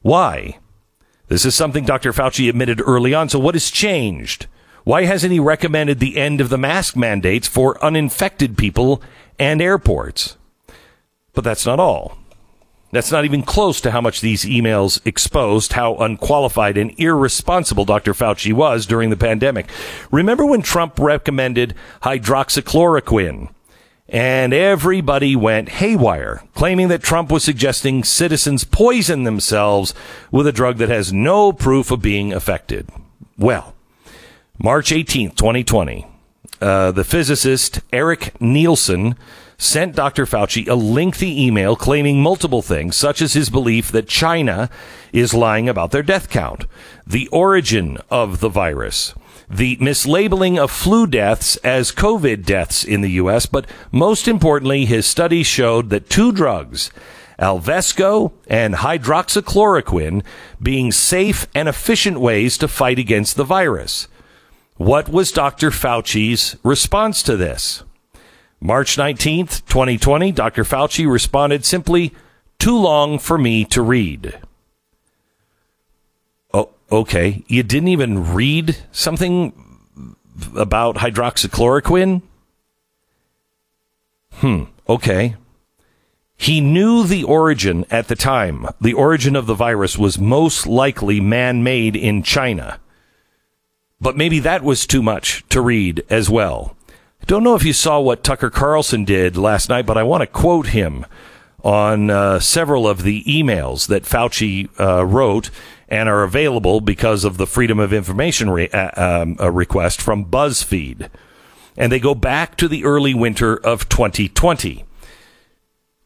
Why? 0.00 0.58
This 1.28 1.44
is 1.44 1.54
something 1.54 1.84
Dr. 1.84 2.12
Fauci 2.12 2.48
admitted 2.48 2.80
early 2.80 3.14
on. 3.14 3.28
So 3.28 3.38
what 3.38 3.54
has 3.54 3.70
changed? 3.70 4.46
Why 4.84 5.04
hasn't 5.04 5.32
he 5.32 5.38
recommended 5.40 6.00
the 6.00 6.16
end 6.16 6.40
of 6.40 6.48
the 6.48 6.58
mask 6.58 6.96
mandates 6.96 7.46
for 7.46 7.82
uninfected 7.82 8.58
people 8.58 9.00
and 9.38 9.62
airports? 9.62 10.36
But 11.32 11.44
that's 11.44 11.64
not 11.64 11.80
all. 11.80 12.18
That's 12.90 13.10
not 13.10 13.24
even 13.24 13.42
close 13.42 13.80
to 13.80 13.90
how 13.90 14.02
much 14.02 14.20
these 14.20 14.44
emails 14.44 15.00
exposed 15.06 15.72
how 15.72 15.96
unqualified 15.96 16.76
and 16.76 16.92
irresponsible 16.98 17.86
Dr. 17.86 18.12
Fauci 18.12 18.52
was 18.52 18.84
during 18.84 19.08
the 19.08 19.16
pandemic. 19.16 19.70
Remember 20.10 20.44
when 20.44 20.60
Trump 20.60 20.98
recommended 20.98 21.74
hydroxychloroquine? 22.02 23.48
And 24.12 24.52
everybody 24.52 25.34
went 25.34 25.70
haywire, 25.70 26.42
claiming 26.54 26.88
that 26.88 27.02
Trump 27.02 27.32
was 27.32 27.42
suggesting 27.42 28.04
citizens 28.04 28.62
poison 28.62 29.24
themselves 29.24 29.94
with 30.30 30.46
a 30.46 30.52
drug 30.52 30.76
that 30.76 30.90
has 30.90 31.14
no 31.14 31.50
proof 31.50 31.90
of 31.90 32.02
being 32.02 32.30
effective. 32.30 32.90
Well, 33.38 33.74
March 34.58 34.90
18th, 34.90 35.34
2020, 35.36 36.06
uh, 36.60 36.92
the 36.92 37.04
physicist 37.04 37.80
Eric 37.90 38.38
Nielsen 38.38 39.16
sent 39.56 39.96
Dr. 39.96 40.26
Fauci 40.26 40.68
a 40.68 40.74
lengthy 40.74 41.46
email 41.46 41.74
claiming 41.74 42.20
multiple 42.20 42.60
things, 42.60 42.96
such 42.96 43.22
as 43.22 43.32
his 43.32 43.48
belief 43.48 43.90
that 43.92 44.08
China 44.08 44.68
is 45.14 45.32
lying 45.32 45.70
about 45.70 45.90
their 45.90 46.02
death 46.02 46.28
count, 46.28 46.66
the 47.06 47.28
origin 47.28 47.96
of 48.10 48.40
the 48.40 48.50
virus, 48.50 49.14
the 49.52 49.76
mislabeling 49.76 50.58
of 50.58 50.70
flu 50.70 51.06
deaths 51.06 51.56
as 51.58 51.92
COVID 51.92 52.44
deaths 52.44 52.84
in 52.84 53.02
the 53.02 53.10
U.S., 53.10 53.44
but 53.44 53.66
most 53.90 54.26
importantly, 54.26 54.86
his 54.86 55.06
study 55.06 55.42
showed 55.42 55.90
that 55.90 56.08
two 56.08 56.32
drugs, 56.32 56.90
Alvesco 57.38 58.32
and 58.46 58.74
hydroxychloroquine, 58.74 60.24
being 60.62 60.90
safe 60.90 61.46
and 61.54 61.68
efficient 61.68 62.18
ways 62.18 62.56
to 62.58 62.66
fight 62.66 62.98
against 62.98 63.36
the 63.36 63.44
virus. 63.44 64.08
What 64.76 65.10
was 65.10 65.30
Dr. 65.30 65.70
Fauci's 65.70 66.56
response 66.62 67.22
to 67.24 67.36
this? 67.36 67.82
March 68.58 68.96
19th, 68.96 69.66
2020, 69.66 70.32
Dr. 70.32 70.64
Fauci 70.64 71.10
responded 71.10 71.66
simply, 71.66 72.14
too 72.58 72.78
long 72.78 73.18
for 73.18 73.36
me 73.36 73.64
to 73.66 73.82
read. 73.82 74.38
Okay. 76.92 77.42
You 77.48 77.62
didn't 77.62 77.88
even 77.88 78.34
read 78.34 78.76
something 78.92 79.54
about 80.54 80.96
hydroxychloroquine? 80.96 82.20
Hmm, 84.34 84.64
okay. 84.86 85.36
He 86.36 86.60
knew 86.60 87.04
the 87.04 87.24
origin 87.24 87.86
at 87.90 88.08
the 88.08 88.16
time. 88.16 88.66
The 88.78 88.92
origin 88.92 89.36
of 89.36 89.46
the 89.46 89.54
virus 89.54 89.96
was 89.96 90.18
most 90.18 90.66
likely 90.66 91.18
man 91.18 91.62
made 91.62 91.96
in 91.96 92.22
China. 92.22 92.78
But 93.98 94.16
maybe 94.16 94.40
that 94.40 94.62
was 94.62 94.86
too 94.86 95.02
much 95.02 95.44
to 95.48 95.62
read 95.62 96.04
as 96.10 96.28
well. 96.28 96.76
I 96.90 97.24
don't 97.24 97.44
know 97.44 97.54
if 97.54 97.64
you 97.64 97.72
saw 97.72 98.00
what 98.00 98.24
Tucker 98.24 98.50
Carlson 98.50 99.04
did 99.04 99.36
last 99.38 99.68
night, 99.70 99.86
but 99.86 99.96
I 99.96 100.02
want 100.02 100.22
to 100.22 100.26
quote 100.26 100.66
him 100.68 101.06
on 101.62 102.10
uh, 102.10 102.40
several 102.40 102.88
of 102.88 103.02
the 103.02 103.22
emails 103.24 103.86
that 103.86 104.02
Fauci 104.02 104.68
uh, 104.80 105.06
wrote 105.06 105.50
and 105.92 106.08
are 106.08 106.22
available 106.22 106.80
because 106.80 107.22
of 107.22 107.36
the 107.36 107.46
Freedom 107.46 107.78
of 107.78 107.92
Information 107.92 108.48
re- 108.48 108.70
uh, 108.70 109.22
um, 109.22 109.34
request 109.54 110.00
from 110.00 110.24
BuzzFeed. 110.24 111.10
And 111.76 111.92
they 111.92 112.00
go 112.00 112.14
back 112.14 112.56
to 112.56 112.66
the 112.66 112.86
early 112.86 113.12
winter 113.12 113.58
of 113.58 113.90
2020. 113.90 114.86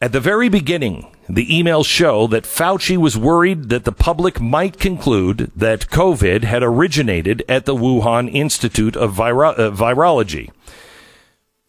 At 0.01 0.11
the 0.11 0.19
very 0.19 0.49
beginning, 0.49 1.07
the 1.29 1.47
emails 1.47 1.85
show 1.85 2.27
that 2.27 2.43
Fauci 2.43 2.97
was 2.97 3.17
worried 3.17 3.69
that 3.69 3.85
the 3.85 3.93
public 3.93 4.41
might 4.41 4.77
conclude 4.77 5.53
that 5.55 5.87
COVID 5.87 6.43
had 6.43 6.63
originated 6.63 7.45
at 7.47 7.65
the 7.65 7.75
Wuhan 7.75 8.29
Institute 8.31 8.97
of 8.97 9.13
Viro- 9.13 9.53
uh, 9.53 9.71
Virology. 9.71 10.51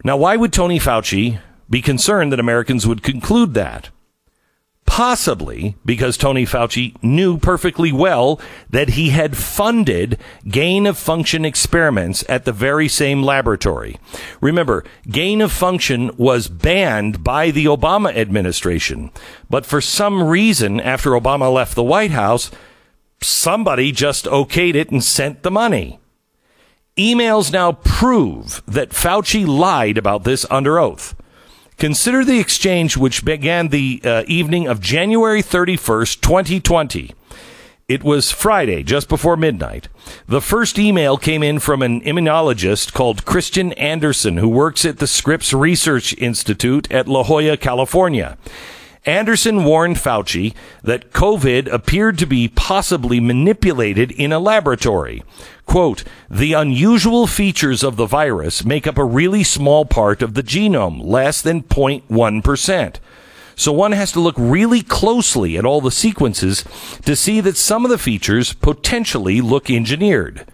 Now, 0.02 0.16
why 0.16 0.36
would 0.36 0.52
Tony 0.52 0.80
Fauci 0.80 1.38
be 1.70 1.80
concerned 1.80 2.32
that 2.32 2.40
Americans 2.40 2.84
would 2.84 3.04
conclude 3.04 3.54
that? 3.54 3.90
Possibly 4.88 5.76
because 5.84 6.16
Tony 6.16 6.46
Fauci 6.46 6.94
knew 7.02 7.36
perfectly 7.36 7.92
well 7.92 8.40
that 8.70 8.90
he 8.90 9.10
had 9.10 9.36
funded 9.36 10.18
gain 10.48 10.86
of 10.86 10.96
function 10.96 11.44
experiments 11.44 12.24
at 12.26 12.46
the 12.46 12.52
very 12.52 12.88
same 12.88 13.22
laboratory. 13.22 13.98
Remember, 14.40 14.84
gain 15.08 15.42
of 15.42 15.52
function 15.52 16.10
was 16.16 16.48
banned 16.48 17.22
by 17.22 17.50
the 17.50 17.66
Obama 17.66 18.16
administration. 18.16 19.10
But 19.50 19.66
for 19.66 19.82
some 19.82 20.22
reason, 20.22 20.80
after 20.80 21.10
Obama 21.10 21.52
left 21.52 21.74
the 21.74 21.82
White 21.82 22.12
House, 22.12 22.50
somebody 23.20 23.92
just 23.92 24.24
okayed 24.24 24.74
it 24.74 24.90
and 24.90 25.04
sent 25.04 25.42
the 25.42 25.50
money. 25.50 26.00
Emails 26.96 27.52
now 27.52 27.72
prove 27.72 28.62
that 28.66 28.90
Fauci 28.90 29.46
lied 29.46 29.98
about 29.98 30.24
this 30.24 30.46
under 30.50 30.78
oath. 30.80 31.14
Consider 31.78 32.24
the 32.24 32.40
exchange 32.40 32.96
which 32.96 33.24
began 33.24 33.68
the 33.68 34.00
uh, 34.04 34.24
evening 34.26 34.66
of 34.66 34.80
January 34.80 35.44
31st, 35.44 36.20
2020. 36.20 37.12
It 37.86 38.02
was 38.02 38.32
Friday, 38.32 38.82
just 38.82 39.08
before 39.08 39.36
midnight. 39.36 39.86
The 40.26 40.40
first 40.40 40.76
email 40.76 41.16
came 41.16 41.44
in 41.44 41.60
from 41.60 41.82
an 41.82 42.00
immunologist 42.00 42.92
called 42.94 43.24
Kristian 43.24 43.72
Andersen, 43.78 44.38
who 44.38 44.48
works 44.48 44.84
at 44.84 44.98
the 44.98 45.06
Scripps 45.06 45.52
Research 45.52 46.18
Institute 46.18 46.90
at 46.90 47.06
La 47.06 47.22
Jolla, 47.22 47.56
California. 47.56 48.36
Anderson 49.06 49.62
warned 49.62 49.96
Fauci 49.96 50.54
that 50.82 51.12
COVID 51.12 51.72
appeared 51.72 52.18
to 52.18 52.26
be 52.26 52.48
possibly 52.48 53.20
manipulated 53.20 54.10
in 54.10 54.32
a 54.32 54.40
laboratory. 54.40 55.22
Quote, 55.68 56.02
the 56.30 56.54
unusual 56.54 57.26
features 57.26 57.84
of 57.84 57.96
the 57.96 58.06
virus 58.06 58.64
make 58.64 58.86
up 58.86 58.96
a 58.96 59.04
really 59.04 59.44
small 59.44 59.84
part 59.84 60.22
of 60.22 60.32
the 60.32 60.42
genome, 60.42 60.98
less 61.04 61.42
than 61.42 61.62
0.1%. 61.62 62.96
So 63.54 63.72
one 63.72 63.92
has 63.92 64.10
to 64.12 64.20
look 64.20 64.34
really 64.38 64.80
closely 64.80 65.58
at 65.58 65.66
all 65.66 65.82
the 65.82 65.90
sequences 65.90 66.64
to 67.04 67.14
see 67.14 67.42
that 67.42 67.58
some 67.58 67.84
of 67.84 67.90
the 67.90 67.98
features 67.98 68.54
potentially 68.54 69.42
look 69.42 69.68
engineered. 69.68 70.46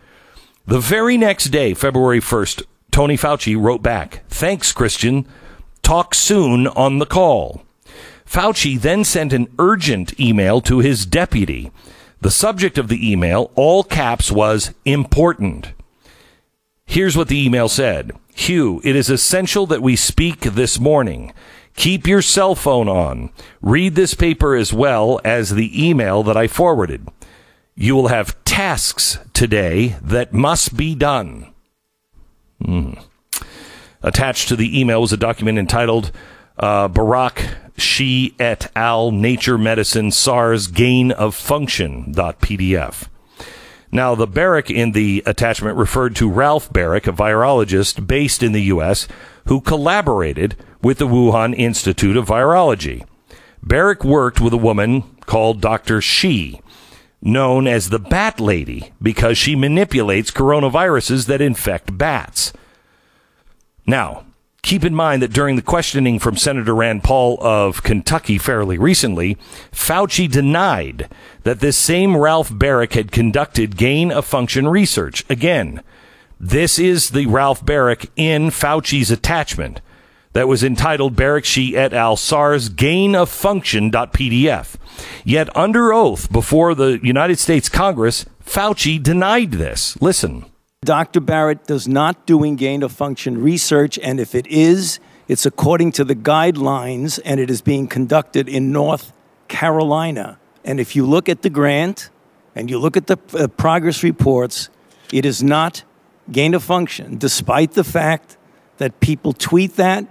The 0.66 0.80
very 0.80 1.16
next 1.16 1.44
day, 1.47 1.75
February 1.75 2.21
1st, 2.21 2.64
Tony 2.90 3.16
Fauci 3.16 3.56
wrote 3.56 3.85
back, 3.85 4.25
Thanks, 4.28 4.73
Kristian. 4.73 5.26
Talk 5.83 6.14
soon 6.14 6.66
on 6.66 6.99
the 6.99 7.06
call. 7.06 7.62
Fauci 8.26 8.80
then 8.80 9.04
sent 9.04 9.33
an 9.33 9.47
urgent 9.61 10.18
email 10.18 10.61
to 10.62 10.80
his 10.80 11.06
deputy. 11.06 11.71
The 12.25 12.31
subject 12.31 12.78
of 12.78 12.88
the 12.88 13.12
email, 13.12 13.50
all 13.54 13.85
caps, 13.85 14.33
was 14.33 14.73
important. 14.87 15.75
Here's 16.87 17.19
what 17.19 17.28
the 17.28 17.45
email 17.45 17.69
said 17.69 18.12
Hugh, 18.35 18.81
it 18.83 18.97
is 18.97 19.11
essential 19.11 19.66
that 19.66 19.83
we 19.83 19.95
speak 19.95 20.40
this 20.40 20.81
morning. 20.81 21.35
Keep 21.76 22.07
your 22.07 22.23
cell 22.23 22.54
phone 22.54 22.88
on. 22.88 23.28
Read 23.61 23.95
this 23.95 24.14
paper 24.14 24.57
as 24.57 24.73
well 24.73 25.21
as 25.23 25.50
the 25.50 25.87
email 25.87 26.23
that 26.23 26.35
I 26.35 26.47
forwarded. 26.47 27.07
You 27.75 27.95
will 27.95 28.09
have 28.09 28.43
tasks 28.45 29.19
today 29.35 29.97
that 30.00 30.33
must 30.33 30.78
be 30.78 30.95
done. 30.95 31.52
Hmm. 32.64 32.95
Attached 34.02 34.49
to 34.49 34.57
the 34.57 34.81
email 34.81 35.02
was 35.02 35.12
a 35.12 35.19
document 35.19 35.59
entitled 35.59 36.11
uh, 36.59 36.88
Baric 36.88 37.54
Shi 37.76 38.35
et 38.38 38.71
al. 38.76 39.11
Nature 39.11 39.59
Medicine 39.59 40.11
SARS 40.11 40.66
Gain 40.69 41.11
of 41.12 41.35
Function 41.35 42.14
PDF. 42.14 43.09
Now, 43.90 44.14
the 44.14 44.26
Baric 44.26 44.75
in 44.75 44.93
the 44.93 45.23
attachment 45.25 45.76
referred 45.76 46.16
to 46.16 46.31
Ralph 46.31 46.73
Baric, 46.73 47.07
a 47.07 47.12
virologist 47.12 48.07
based 48.07 48.43
in 48.43 48.52
the 48.52 48.62
U.S., 48.62 49.07
who 49.47 49.61
collaborated 49.61 50.57
with 50.83 50.99
the 50.99 51.07
Wuhan 51.07 51.54
Institute 51.54 52.16
of 52.16 52.26
Virology. 52.26 53.07
Baric 53.64 54.04
worked 54.04 54.40
with 54.40 54.52
a 54.52 54.59
woman 54.59 55.02
called 55.26 55.61
Dr. 55.61 56.00
Shi, 56.00 56.61
known 57.23 57.66
as 57.66 57.88
the 57.88 57.99
Bat 57.99 58.40
Lady 58.40 58.93
because 59.00 59.38
she 59.38 59.57
manipulates 59.57 60.31
coronaviruses 60.31 61.26
that 61.26 61.40
infect 61.40 61.97
bats. 61.97 62.52
Now, 63.87 64.25
keep 64.64 64.85
in 64.85 64.94
mind 64.94 65.23
that 65.23 65.33
during 65.33 65.56
the 65.56 65.62
questioning 65.62 66.18
from 66.18 66.37
Senator 66.37 66.75
Rand 66.75 67.04
Paul 67.04 67.38
of 67.40 67.83
Kentucky 67.83 68.38
fairly 68.38 68.78
recently, 68.78 69.37
Fauci 69.71 70.28
denied 70.28 71.09
that 71.44 71.61
this 71.61 71.76
same 71.76 72.16
Ralph 72.16 72.50
Baric 72.50 72.94
had 72.94 73.12
conducted 73.12 73.76
gain 73.76 74.11
of 74.11 74.25
function 74.25 74.66
research. 74.66 75.25
Again, 75.28 75.83
this 76.40 76.78
is 76.78 77.11
the 77.11 77.26
Ralph 77.26 77.64
Baric 77.64 78.09
in 78.16 78.49
Fauci's 78.49 79.11
attachment 79.11 79.80
that 80.33 80.49
was 80.49 80.64
entitled 80.64 81.14
Baric 81.14 81.44
Shi 81.44 81.76
et 81.76 81.92
al. 81.92 82.16
SARS 82.16 82.68
gain 82.71 83.14
of 83.14 83.28
function.pdf. 83.28 84.76
Yet 85.25 85.56
under 85.56 85.92
oath 85.92 86.33
before 86.33 86.75
the 86.75 86.99
United 87.02 87.38
States 87.38 87.68
Congress, 87.68 88.25
Fauci 88.44 89.00
denied 89.00 89.52
this. 89.52 90.00
Listen. 90.02 90.47
Dr. 90.85 91.21
Baric 91.21 91.67
does 91.67 91.88
not 91.88 92.26
doing 92.26 92.57
gain 92.57 92.83
of 92.83 92.93
function 92.93 93.41
research, 93.43 93.99
and 93.99 94.21
if 94.21 94.35
it 94.35 94.47
is, 94.47 95.00
it's 95.29 95.47
according 95.47 95.93
to 95.93 96.05
the 96.05 96.14
guidelines, 96.14 97.19
and 97.25 97.41
it 97.41 97.50
is 97.50 97.62
being 97.62 97.88
conducted 97.88 98.49
in 98.49 98.73
North 98.73 99.12
Carolina. 99.49 100.38
And 100.64 100.81
if 100.81 100.95
you 100.95 101.07
look 101.07 101.29
at 101.29 101.43
the 101.43 101.50
grant 101.50 102.11
and 102.55 102.71
you 102.71 102.79
look 102.79 102.97
at 102.97 103.07
the 103.07 103.19
uh, 103.35 103.49
progress 103.49 104.03
reports, 104.03 104.71
it 105.12 105.25
is 105.25 105.43
not 105.43 105.83
gain 106.31 106.55
of 106.55 106.62
function, 106.62 107.19
despite 107.19 107.73
the 107.73 107.85
fact 107.85 108.37
that 108.79 109.00
people 109.00 109.33
tweet 109.33 109.76
that. 109.76 110.07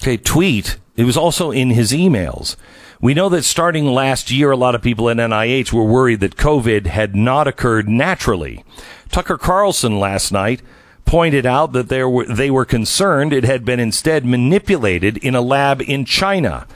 Okay, 0.00 0.16
tweet. 0.16 0.78
It 0.96 1.04
was 1.04 1.16
also 1.16 1.50
in 1.50 1.70
his 1.70 1.92
emails. 1.92 2.56
We 3.00 3.14
know 3.14 3.28
that 3.28 3.44
starting 3.44 3.86
last 3.86 4.30
year, 4.30 4.50
a 4.50 4.56
lot 4.56 4.74
of 4.74 4.82
people 4.82 5.10
at 5.10 5.18
NIH 5.18 5.72
were 5.72 5.84
worried 5.84 6.20
that 6.20 6.36
COVID 6.36 6.86
had 6.86 7.14
not 7.14 7.46
occurred 7.46 7.88
naturally. 7.88 8.64
Tucker 9.10 9.36
Carlson 9.36 9.98
last 9.98 10.32
night 10.32 10.62
pointed 11.04 11.46
out 11.46 11.72
that 11.72 11.88
there 11.88 12.08
were, 12.08 12.24
they 12.24 12.50
were 12.50 12.64
concerned 12.64 13.32
it 13.32 13.44
had 13.44 13.64
been 13.64 13.80
instead 13.80 14.24
manipulated 14.24 15.18
in 15.18 15.34
a 15.34 15.40
lab 15.40 15.82
in 15.82 16.04
China. 16.04 16.66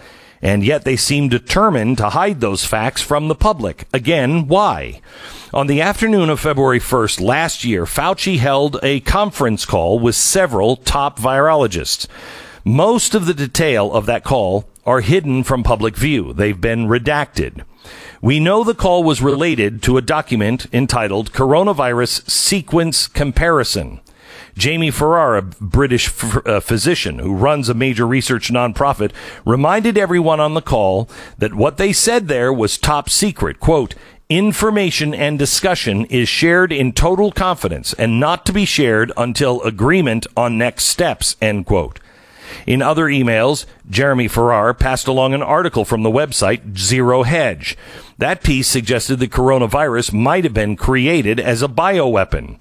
And 0.42 0.64
yet 0.64 0.84
they 0.84 0.96
seem 0.96 1.28
determined 1.28 1.98
to 1.98 2.10
hide 2.10 2.40
those 2.40 2.64
facts 2.64 3.02
from 3.02 3.28
the 3.28 3.34
public. 3.34 3.86
Again, 3.92 4.46
why? 4.46 5.00
On 5.52 5.66
the 5.66 5.82
afternoon 5.82 6.30
of 6.30 6.40
February 6.40 6.80
1st 6.80 7.20
last 7.20 7.64
year, 7.64 7.84
Fauci 7.84 8.38
held 8.38 8.78
a 8.82 9.00
conference 9.00 9.66
call 9.66 9.98
with 9.98 10.14
several 10.14 10.76
top 10.76 11.18
virologists. 11.18 12.06
Most 12.64 13.14
of 13.14 13.26
the 13.26 13.34
detail 13.34 13.92
of 13.92 14.06
that 14.06 14.22
call 14.22 14.68
are 14.90 15.00
hidden 15.02 15.44
from 15.44 15.62
public 15.62 15.96
view. 15.96 16.32
They've 16.32 16.60
been 16.60 16.88
redacted. 16.88 17.62
We 18.20 18.40
know 18.40 18.64
the 18.64 18.74
call 18.74 19.04
was 19.04 19.22
related 19.22 19.82
to 19.84 19.96
a 19.96 20.02
document 20.02 20.66
entitled 20.72 21.32
Coronavirus 21.32 22.28
Sequence 22.28 23.06
Comparison. 23.06 24.00
Jamie 24.56 24.90
Farrar, 24.90 25.36
a 25.36 25.42
British 25.42 26.08
f- 26.08 26.44
uh, 26.44 26.58
physician 26.58 27.20
who 27.20 27.32
runs 27.32 27.68
a 27.68 27.74
major 27.74 28.04
research 28.04 28.50
nonprofit, 28.50 29.12
reminded 29.46 29.96
everyone 29.96 30.40
on 30.40 30.54
the 30.54 30.60
call 30.60 31.08
that 31.38 31.54
what 31.54 31.76
they 31.76 31.92
said 31.92 32.26
there 32.26 32.52
was 32.52 32.76
top 32.76 33.08
secret. 33.08 33.60
Quote, 33.60 33.94
information 34.28 35.14
and 35.14 35.38
discussion 35.38 36.04
is 36.06 36.28
shared 36.28 36.72
in 36.72 36.92
total 36.92 37.30
confidence 37.30 37.92
and 37.94 38.18
not 38.18 38.44
to 38.44 38.52
be 38.52 38.64
shared 38.64 39.12
until 39.16 39.62
agreement 39.62 40.26
on 40.36 40.58
next 40.58 40.86
steps, 40.86 41.36
end 41.40 41.64
quote. 41.64 42.00
In 42.66 42.82
other 42.82 43.06
emails, 43.06 43.66
Jeremy 43.88 44.28
Farrar 44.28 44.74
passed 44.74 45.06
along 45.06 45.34
an 45.34 45.42
article 45.42 45.84
from 45.84 46.02
the 46.02 46.10
website 46.10 46.76
Zero 46.78 47.22
Hedge. 47.22 47.76
That 48.18 48.42
piece 48.42 48.68
suggested 48.68 49.16
the 49.16 49.28
coronavirus 49.28 50.12
might 50.12 50.44
have 50.44 50.54
been 50.54 50.76
created 50.76 51.40
as 51.40 51.62
a 51.62 51.68
bioweapon. 51.68 52.60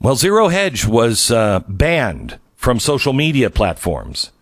Well, 0.00 0.16
Zero 0.16 0.48
Hedge 0.48 0.84
was 0.86 1.30
uh, 1.30 1.60
banned 1.68 2.38
from 2.54 2.78
social 2.78 3.12
media 3.12 3.50
platforms. 3.50 4.32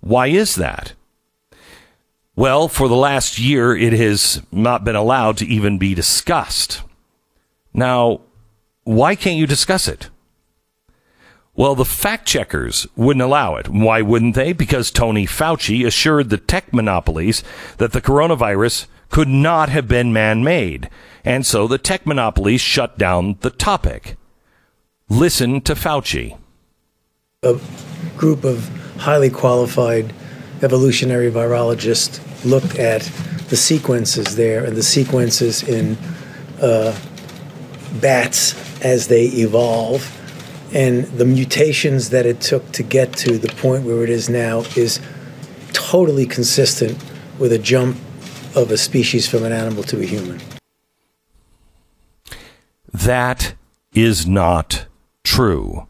Why 0.00 0.28
is 0.28 0.56
that? 0.56 0.94
Well, 2.34 2.68
for 2.68 2.86
the 2.86 2.96
last 2.96 3.38
year, 3.38 3.74
it 3.74 3.92
has 3.94 4.42
not 4.52 4.84
been 4.84 4.96
allowed 4.96 5.38
to 5.38 5.46
even 5.46 5.78
be 5.78 5.94
discussed. 5.94 6.82
Now, 7.72 8.20
why 8.84 9.14
can't 9.14 9.38
you 9.38 9.46
discuss 9.46 9.88
it? 9.88 10.10
Well, 11.56 11.74
the 11.74 11.86
fact 11.86 12.26
checkers 12.26 12.86
wouldn't 12.96 13.22
allow 13.22 13.56
it. 13.56 13.70
Why 13.70 14.02
wouldn't 14.02 14.34
they? 14.34 14.52
Because 14.52 14.90
Tony 14.90 15.26
Fauci 15.26 15.86
assured 15.86 16.28
the 16.28 16.36
tech 16.36 16.70
monopolies 16.70 17.42
that 17.78 17.92
the 17.92 18.02
coronavirus 18.02 18.86
could 19.08 19.28
not 19.28 19.70
have 19.70 19.88
been 19.88 20.12
man 20.12 20.44
made. 20.44 20.90
And 21.24 21.46
so 21.46 21.66
the 21.66 21.78
tech 21.78 22.06
monopolies 22.06 22.60
shut 22.60 22.98
down 22.98 23.38
the 23.40 23.48
topic. 23.48 24.16
Listen 25.08 25.62
to 25.62 25.74
Fauci. 25.74 26.36
A 27.42 27.58
group 28.18 28.44
of 28.44 28.68
highly 28.98 29.30
qualified 29.30 30.12
evolutionary 30.62 31.30
virologists 31.30 32.20
looked 32.44 32.78
at 32.78 33.02
the 33.48 33.56
sequences 33.56 34.36
there 34.36 34.64
and 34.64 34.76
the 34.76 34.82
sequences 34.82 35.62
in 35.62 35.96
uh, 36.60 36.94
bats 38.00 38.54
as 38.84 39.08
they 39.08 39.24
evolve 39.26 40.12
and 40.72 41.04
the 41.04 41.24
mutations 41.24 42.10
that 42.10 42.26
it 42.26 42.40
took 42.40 42.70
to 42.72 42.82
get 42.82 43.12
to 43.18 43.38
the 43.38 43.48
point 43.48 43.84
where 43.84 44.02
it 44.02 44.10
is 44.10 44.28
now 44.28 44.60
is 44.76 45.00
totally 45.72 46.26
consistent 46.26 47.02
with 47.38 47.52
a 47.52 47.58
jump 47.58 47.96
of 48.54 48.70
a 48.70 48.76
species 48.76 49.28
from 49.28 49.44
an 49.44 49.52
animal 49.52 49.82
to 49.84 50.00
a 50.00 50.04
human. 50.04 50.40
That 52.92 53.54
is 53.92 54.26
not 54.26 54.86
true. 55.22 55.86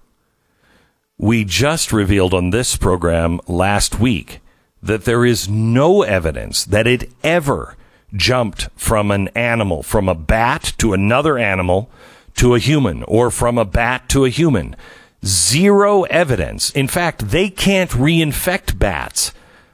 We 1.18 1.44
just 1.44 1.92
revealed 1.92 2.34
on 2.34 2.50
this 2.50 2.76
program 2.76 3.40
last 3.46 4.00
week 4.00 4.40
that 4.82 5.04
there 5.04 5.24
is 5.24 5.48
no 5.48 6.02
evidence 6.02 6.64
that 6.64 6.86
it 6.86 7.10
ever 7.22 7.76
jumped 8.14 8.68
from 8.76 9.10
an 9.10 9.28
animal, 9.28 9.82
from 9.82 10.08
a 10.08 10.14
bat 10.14 10.74
to 10.78 10.92
another 10.92 11.38
animal 11.38 11.90
to 12.36 12.54
a 12.54 12.58
human 12.58 13.02
or 13.04 13.30
from 13.30 13.58
a 13.58 13.64
bat 13.64 14.08
to 14.10 14.24
a 14.24 14.30
human. 14.30 14.76
Zero 15.24 16.02
evidence. 16.04 16.70
In 16.70 16.88
fact, 16.88 17.30
they 17.30 17.50
can't 17.50 17.90
reinfect 17.90 18.78
bats. 18.78 19.32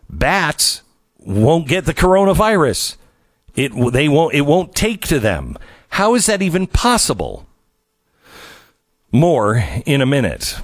Bats 0.08 0.82
won't 1.18 1.68
get 1.68 1.84
the 1.84 1.94
coronavirus. 1.94 2.96
It, 3.54 3.72
they 3.92 4.08
won't, 4.08 4.34
it 4.34 4.42
won't 4.42 4.74
take 4.74 5.06
to 5.08 5.18
them. 5.18 5.58
How 5.90 6.14
is 6.14 6.26
that 6.26 6.40
even 6.40 6.66
possible? 6.66 7.46
More 9.10 9.62
in 9.84 10.00
a 10.00 10.06
minute. 10.06 10.56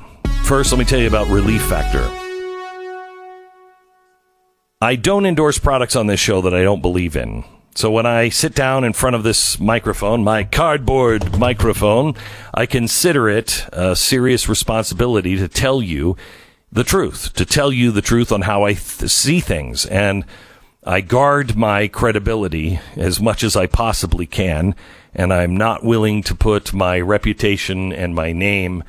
First, 0.44 0.72
let 0.72 0.78
me 0.78 0.84
tell 0.86 0.98
you 0.98 1.06
about 1.06 1.28
Relief 1.28 1.62
Factor. 1.62 2.08
I 4.80 4.96
don't 4.96 5.26
endorse 5.26 5.58
products 5.58 5.96
on 5.96 6.06
this 6.06 6.20
show 6.20 6.40
that 6.42 6.54
I 6.54 6.62
don't 6.62 6.80
believe 6.80 7.16
in. 7.16 7.44
So 7.74 7.90
when 7.90 8.06
I 8.06 8.28
sit 8.28 8.54
down 8.54 8.82
in 8.82 8.92
front 8.92 9.14
of 9.14 9.22
this 9.22 9.60
microphone, 9.60 10.24
my 10.24 10.44
cardboard 10.44 11.38
microphone, 11.38 12.14
I 12.52 12.66
consider 12.66 13.28
it 13.28 13.64
a 13.72 13.94
serious 13.94 14.48
responsibility 14.48 15.36
to 15.36 15.46
tell 15.46 15.80
you 15.80 16.16
the 16.72 16.84
truth, 16.84 17.32
to 17.34 17.44
tell 17.44 17.72
you 17.72 17.92
the 17.92 18.02
truth 18.02 18.32
on 18.32 18.42
how 18.42 18.64
I 18.64 18.74
th- 18.74 19.10
see 19.10 19.40
things. 19.40 19.86
And 19.86 20.24
I 20.82 21.00
guard 21.02 21.56
my 21.56 21.86
credibility 21.88 22.80
as 22.96 23.20
much 23.20 23.42
as 23.42 23.54
I 23.54 23.66
possibly 23.66 24.26
can. 24.26 24.74
And 25.14 25.32
I'm 25.32 25.56
not 25.56 25.84
willing 25.84 26.22
to 26.24 26.34
put 26.34 26.72
my 26.72 27.00
reputation 27.00 27.92
and 27.92 28.14
my 28.14 28.32
name 28.32 28.82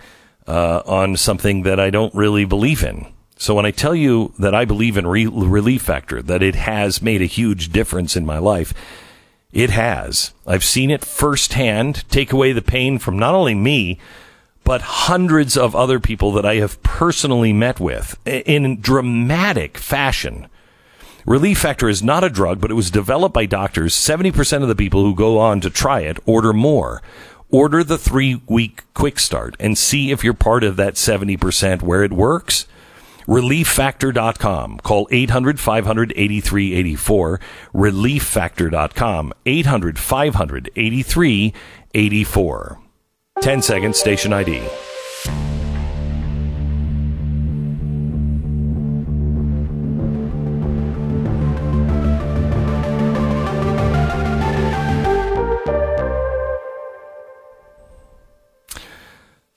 uh, 0.47 0.81
on 0.85 1.15
something 1.15 1.63
that 1.63 1.79
I 1.79 1.89
don't 1.89 2.13
really 2.15 2.45
believe 2.45 2.83
in. 2.83 3.07
So 3.39 3.55
when 3.55 3.65
I 3.65 3.71
tell 3.71 3.95
you 3.95 4.33
that 4.37 4.53
I 4.53 4.65
believe 4.65 4.97
in 4.97 5.07
re- 5.07 5.25
Relief 5.25 5.81
Factor, 5.83 6.21
that 6.21 6.43
it 6.43 6.55
has 6.55 7.01
made 7.01 7.21
a 7.21 7.25
huge 7.25 7.71
difference 7.71 8.17
in 8.17 8.25
my 8.25 8.37
life, 8.37 8.73
it 9.53 9.69
has. 9.69 10.33
I've 10.45 10.65
seen 10.65 10.91
it 10.91 11.05
firsthand 11.05 12.03
take 12.09 12.33
away 12.33 12.51
the 12.51 12.61
pain 12.61 12.99
from 12.99 13.17
not 13.17 13.33
only 13.33 13.55
me, 13.55 13.97
but 14.65 14.81
hundreds 14.81 15.55
of 15.55 15.73
other 15.73 16.01
people 16.01 16.33
that 16.33 16.45
I 16.45 16.55
have 16.55 16.83
personally 16.83 17.53
met 17.53 17.79
with 17.79 18.19
in 18.25 18.81
dramatic 18.81 19.77
fashion. 19.77 20.47
Relief 21.25 21.59
Factor 21.59 21.87
is 21.87 22.03
not 22.03 22.25
a 22.25 22.29
drug, 22.29 22.59
but 22.59 22.71
it 22.71 22.75
was 22.75 22.91
developed 22.91 23.33
by 23.33 23.45
doctors. 23.45 23.95
70% 23.95 24.63
of 24.63 24.67
the 24.67 24.75
people 24.75 25.05
who 25.05 25.15
go 25.15 25.39
on 25.39 25.61
to 25.61 25.69
try 25.69 26.01
it 26.01 26.19
order 26.25 26.51
more. 26.51 27.01
Order 27.49 27.85
the 27.85 27.97
three 27.97 28.41
week 28.47 28.83
quick 28.93 29.17
start 29.17 29.55
and 29.61 29.77
see 29.77 30.11
if 30.11 30.25
you're 30.25 30.33
part 30.33 30.65
of 30.65 30.75
that 30.75 30.95
70% 30.95 31.81
where 31.81 32.03
it 32.03 32.11
works 32.11 32.67
relieffactor.com. 33.29 34.79
Call 34.79 35.07
800 35.11 35.59
500 35.59 36.13
8384. 36.15 37.39
Relieffactor.com. 37.73 39.33
800 39.45 39.99
500 39.99 40.71
8384. 40.75 42.79
10 43.41 43.61
seconds, 43.61 43.97
station 43.97 44.33
ID. 44.33 44.61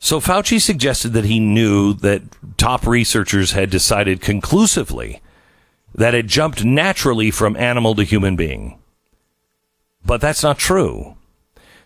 So 0.04 0.18
Fauci 0.18 0.60
suggested 0.60 1.10
that 1.10 1.26
he 1.26 1.38
knew 1.38 1.94
that 1.94 2.22
top 2.58 2.88
researchers 2.88 3.52
had 3.52 3.70
decided 3.70 4.20
conclusively 4.20 5.22
that 5.94 6.12
it 6.12 6.26
jumped 6.26 6.64
naturally 6.64 7.30
from 7.30 7.56
animal 7.56 7.94
to 7.94 8.02
human 8.02 8.34
being. 8.34 8.80
But 10.04 10.20
that's 10.20 10.42
not 10.42 10.58
true. 10.58 11.16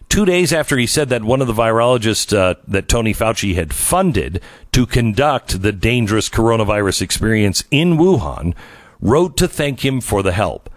Two 0.09 0.25
days 0.25 0.51
after 0.51 0.79
he 0.79 0.87
said 0.87 1.11
that, 1.11 1.25
one 1.25 1.43
of 1.43 1.47
the 1.47 1.53
virologists 1.53 2.35
uh, 2.35 2.55
that 2.67 2.89
Tony 2.89 3.13
Fauci 3.13 3.55
had 3.55 3.75
funded 3.75 4.41
to 4.73 4.87
conduct 4.87 5.61
the 5.61 5.73
dangerous 5.73 6.31
coronavirus 6.31 7.03
experience 7.03 7.65
in 7.71 7.99
Wuhan 7.99 8.55
wrote 8.99 9.37
to 9.37 9.47
thank 9.47 9.85
him 9.85 10.01
for 10.01 10.23
the 10.23 10.33
help. 10.33 10.71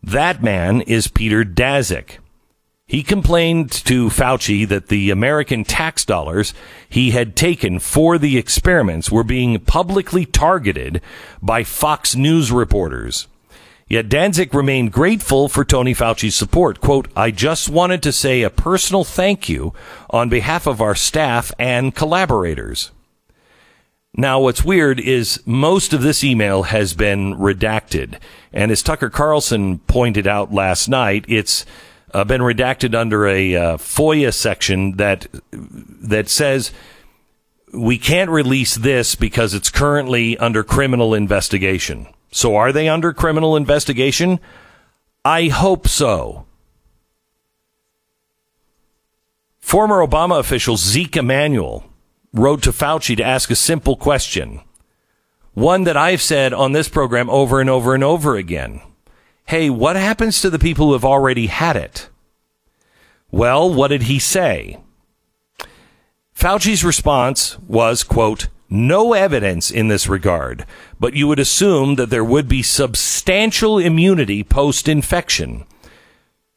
That 0.00 0.44
man 0.44 0.80
is 0.82 1.08
Peter 1.08 1.44
Daszak. 1.44 2.18
He 2.86 3.02
complained 3.02 3.70
to 3.86 4.08
Fauci 4.08 4.68
that 4.68 4.88
the 4.88 5.10
American 5.10 5.64
tax 5.64 6.04
dollars 6.04 6.52
he 6.88 7.12
had 7.12 7.34
taken 7.34 7.78
for 7.78 8.18
the 8.18 8.36
experiments 8.36 9.10
were 9.10 9.24
being 9.24 9.58
publicly 9.60 10.26
targeted 10.26 11.00
by 11.40 11.64
Fox 11.64 12.14
News 12.14 12.52
reporters. 12.52 13.26
Yet 13.88 14.08
Danzig 14.08 14.54
remained 14.54 14.92
grateful 14.92 15.48
for 15.48 15.64
Tony 15.64 15.94
Fauci's 15.94 16.34
support. 16.34 16.80
Quote, 16.80 17.08
I 17.16 17.30
just 17.30 17.68
wanted 17.68 18.02
to 18.02 18.12
say 18.12 18.42
a 18.42 18.50
personal 18.50 19.04
thank 19.04 19.48
you 19.48 19.72
on 20.10 20.28
behalf 20.28 20.66
of 20.66 20.80
our 20.80 20.94
staff 20.94 21.52
and 21.58 21.94
collaborators. 21.94 22.90
Now, 24.16 24.40
what's 24.40 24.64
weird 24.64 25.00
is 25.00 25.42
most 25.44 25.92
of 25.92 26.02
this 26.02 26.22
email 26.22 26.64
has 26.64 26.94
been 26.94 27.34
redacted. 27.34 28.18
And 28.52 28.70
as 28.70 28.82
Tucker 28.82 29.10
Carlson 29.10 29.80
pointed 29.80 30.26
out 30.26 30.52
last 30.52 30.88
night, 30.88 31.24
it's 31.28 31.66
uh, 32.14 32.24
been 32.24 32.40
redacted 32.40 32.94
under 32.94 33.26
a 33.26 33.56
uh, 33.56 33.76
FOIA 33.76 34.32
section 34.32 34.92
that 34.96 35.26
that 35.50 36.28
says 36.28 36.72
we 37.72 37.98
can't 37.98 38.30
release 38.30 38.76
this 38.76 39.16
because 39.16 39.52
it's 39.52 39.68
currently 39.68 40.38
under 40.38 40.62
criminal 40.62 41.12
investigation. 41.12 42.06
So 42.30 42.54
are 42.56 42.72
they 42.72 42.88
under 42.88 43.12
criminal 43.12 43.56
investigation? 43.56 44.38
I 45.24 45.48
hope 45.48 45.88
so. 45.88 46.46
Former 49.58 50.06
Obama 50.06 50.38
official 50.38 50.76
Zeke 50.76 51.16
Emanuel 51.16 51.84
wrote 52.32 52.62
to 52.62 52.70
Fauci 52.70 53.16
to 53.16 53.24
ask 53.24 53.50
a 53.50 53.56
simple 53.56 53.96
question. 53.96 54.60
One 55.54 55.84
that 55.84 55.96
I've 55.96 56.22
said 56.22 56.52
on 56.52 56.72
this 56.72 56.88
program 56.88 57.30
over 57.30 57.60
and 57.60 57.70
over 57.70 57.94
and 57.94 58.04
over 58.04 58.36
again. 58.36 58.82
Hey, 59.46 59.68
what 59.68 59.96
happens 59.96 60.40
to 60.40 60.50
the 60.50 60.58
people 60.58 60.86
who 60.86 60.92
have 60.94 61.04
already 61.04 61.48
had 61.48 61.76
it? 61.76 62.08
Well, 63.30 63.72
what 63.72 63.88
did 63.88 64.04
he 64.04 64.18
say? 64.18 64.78
Fauci's 66.34 66.84
response 66.84 67.58
was, 67.60 68.02
quote, 68.02 68.48
no 68.70 69.12
evidence 69.12 69.70
in 69.70 69.88
this 69.88 70.08
regard, 70.08 70.64
but 70.98 71.14
you 71.14 71.28
would 71.28 71.38
assume 71.38 71.96
that 71.96 72.10
there 72.10 72.24
would 72.24 72.48
be 72.48 72.62
substantial 72.62 73.78
immunity 73.78 74.42
post 74.42 74.88
infection. 74.88 75.64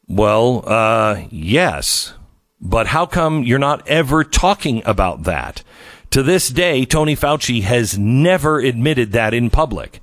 Well, 0.07 0.63
uh, 0.65 1.25
yes. 1.29 2.13
But 2.59 2.87
how 2.87 3.05
come 3.05 3.43
you're 3.43 3.59
not 3.59 3.87
ever 3.87 4.23
talking 4.23 4.81
about 4.85 5.23
that? 5.23 5.63
To 6.11 6.23
this 6.23 6.49
day, 6.49 6.85
Tony 6.85 7.15
Fauci 7.15 7.61
has 7.63 7.97
never 7.97 8.59
admitted 8.59 9.11
that 9.11 9.33
in 9.33 9.49
public. 9.49 9.99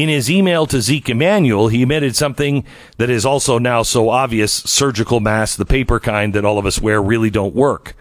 In 0.00 0.08
his 0.08 0.30
email 0.30 0.64
to 0.64 0.80
Zeke 0.80 1.10
Emanuel, 1.10 1.68
he 1.68 1.82
admitted 1.82 2.16
something 2.16 2.64
that 2.96 3.10
is 3.10 3.26
also 3.26 3.58
now 3.58 3.82
so 3.82 4.08
obvious 4.08 4.50
surgical 4.50 5.20
masks, 5.20 5.58
the 5.58 5.66
paper 5.66 6.00
kind 6.00 6.34
that 6.34 6.42
all 6.42 6.56
of 6.56 6.64
us 6.64 6.80
wear, 6.80 7.02
really 7.02 7.28
don't 7.28 7.54
work, 7.54 7.94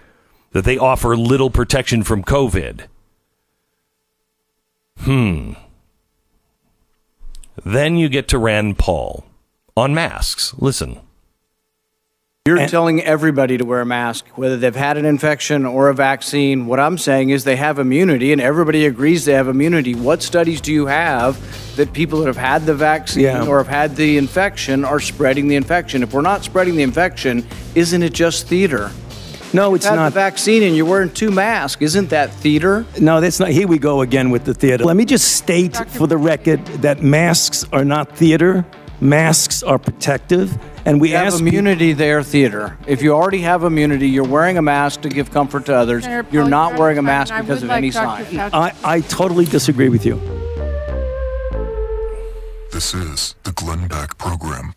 that 0.54 0.64
they 0.64 0.78
offer 0.78 1.18
little 1.18 1.50
protection 1.50 2.04
from 2.04 2.24
COVID. 2.24 2.86
Hmm. 5.00 5.56
Then 7.66 7.98
you 7.98 8.08
get 8.08 8.30
to 8.30 8.38
Rand 8.38 8.78
Paul 8.78 9.26
on 9.76 9.94
masks. 9.94 10.54
Listen. 10.58 11.02
You're 12.50 12.68
telling 12.68 13.02
everybody 13.04 13.58
to 13.58 13.64
wear 13.66 13.82
a 13.82 13.86
mask, 13.86 14.26
whether 14.36 14.58
they've 14.58 14.76
had 14.76 14.98
an 14.98 15.06
infection 15.06 15.66
or 15.66 15.90
a 15.90 15.94
vaccine. 15.94 16.66
What 16.66 16.80
I'm 16.80 16.98
saying 16.98 17.30
is 17.30 17.44
they 17.44 17.56
have 17.58 17.78
immunity, 17.78 18.32
and 18.32 18.42
everybody 18.42 18.86
agrees 18.88 19.26
they 19.26 19.34
have 19.34 19.48
immunity. 19.48 19.94
What 19.94 20.24
studies 20.24 20.60
do 20.62 20.74
you 20.74 20.88
have 20.88 21.38
that 21.76 21.94
people 21.94 22.20
that 22.20 22.28
have 22.28 22.38
had 22.38 22.66
the 22.66 22.74
vaccine 22.74 23.24
Yeah. 23.24 23.46
or 23.46 23.60
have 23.60 23.68
had 23.68 23.96
the 23.96 24.18
infection 24.18 24.84
are 24.84 25.00
spreading 25.00 25.48
the 25.48 25.56
infection? 25.56 26.02
If 26.04 26.12
we're 26.14 26.22
not 26.22 26.44
spreading 26.44 26.76
the 26.76 26.84
infection, 26.84 27.46
isn't 27.76 28.02
it 28.04 28.14
just 28.14 28.48
theater? 28.48 28.92
No, 29.54 29.74
it's 29.74 29.86
Had 29.86 29.96
not. 29.96 30.10
the 30.14 30.20
vaccine 30.20 30.62
and 30.64 30.76
you're 30.76 30.86
wearing 30.86 31.10
two 31.12 31.32
masks. 31.32 31.82
Isn't 31.82 32.10
that 32.12 32.32
theater? 32.32 32.86
No, 33.00 33.20
that's 33.20 33.40
not. 33.40 33.50
Here 33.50 33.68
we 33.68 33.80
go 33.80 34.02
again 34.02 34.30
with 34.30 34.44
the 34.46 34.54
theater. 34.54 34.84
Let 34.84 34.96
me 34.96 35.06
just 35.06 35.36
state 35.38 35.76
for 35.90 36.06
the 36.08 36.18
record 36.18 36.64
that 36.84 37.02
masks 37.02 37.66
are 37.74 37.84
not 37.86 38.16
theater. 38.16 38.64
Masks 39.02 39.64
are 39.64 39.80
protective, 39.80 40.56
and 40.90 41.00
we 41.00 41.10
You 41.12 41.18
have 41.18 41.28
ask 41.28 41.38
peop- 41.38 41.48
immunity 41.50 41.94
there, 41.94 42.24
theater. 42.24 42.76
If 42.88 43.02
you 43.04 43.14
already 43.14 43.42
have 43.42 43.64
immunity, 43.64 44.10
you're 44.10 44.28
wearing 44.28 44.58
a 44.58 44.62
mask 44.62 45.02
to 45.02 45.10
give 45.10 45.30
comfort 45.32 45.66
to 45.68 45.76
others. 45.76 46.04
Senator 46.04 46.28
You're 46.32 46.44
Paul, 46.44 46.50
not 46.50 46.70
you're 46.72 46.80
wearing 46.80 46.98
a 46.98 47.02
mask 47.04 47.34
because 47.36 47.62
would 47.62 47.66
of 47.66 47.70
any 47.70 47.92
like 47.92 48.32
Dr. 48.32 48.32
sign. 48.32 48.50
I, 48.54 48.74
I 48.84 49.02
totally 49.02 49.46
disagree 49.46 49.90
with 49.90 50.04
you. 50.06 50.16
This 52.72 52.94
is 52.96 53.36
the 53.44 53.52
Glenn 53.52 53.88
Beck 53.88 54.18
Program. 54.18 54.74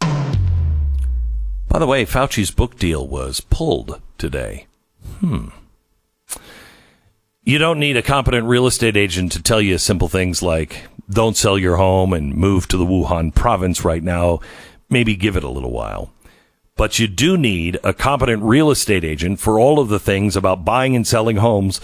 By 0.00 1.78
the 1.80 1.86
way, 1.86 2.04
Fauci's 2.04 2.52
book 2.52 2.76
deal 2.78 3.06
was 3.06 3.40
pulled 3.40 4.00
today. 4.18 4.66
Hmm. 5.18 5.48
You 7.42 7.58
don't 7.58 7.80
need 7.80 7.96
a 7.96 8.02
competent 8.02 8.46
real 8.46 8.66
estate 8.66 8.96
agent 8.96 9.32
to 9.32 9.42
tell 9.42 9.60
you 9.60 9.78
simple 9.78 10.08
things 10.08 10.42
like 10.42 10.84
don't 11.10 11.36
sell 11.36 11.58
your 11.58 11.76
home 11.76 12.12
and 12.12 12.34
move 12.34 12.68
to 12.68 12.76
the 12.76 12.86
Wuhan 12.86 13.34
province 13.34 13.84
right 13.84 14.02
now. 14.02 14.38
Maybe 14.94 15.16
give 15.16 15.36
it 15.36 15.42
a 15.42 15.48
little 15.48 15.72
while. 15.72 16.12
But 16.76 17.00
you 17.00 17.08
do 17.08 17.36
need 17.36 17.80
a 17.82 17.92
competent 17.92 18.44
real 18.44 18.70
estate 18.70 19.02
agent 19.02 19.40
for 19.40 19.58
all 19.58 19.80
of 19.80 19.88
the 19.88 19.98
things 19.98 20.36
about 20.36 20.64
buying 20.64 20.94
and 20.94 21.04
selling 21.04 21.38
homes 21.38 21.80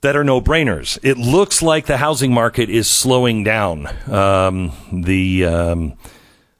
that 0.00 0.16
are 0.16 0.24
no 0.24 0.40
brainers. 0.40 0.98
It 1.04 1.16
looks 1.16 1.62
like 1.62 1.86
the 1.86 1.98
housing 1.98 2.34
market 2.34 2.68
is 2.68 2.88
slowing 2.88 3.44
down. 3.44 3.86
Um, 4.10 4.72
the 4.92 5.44
um, 5.44 5.94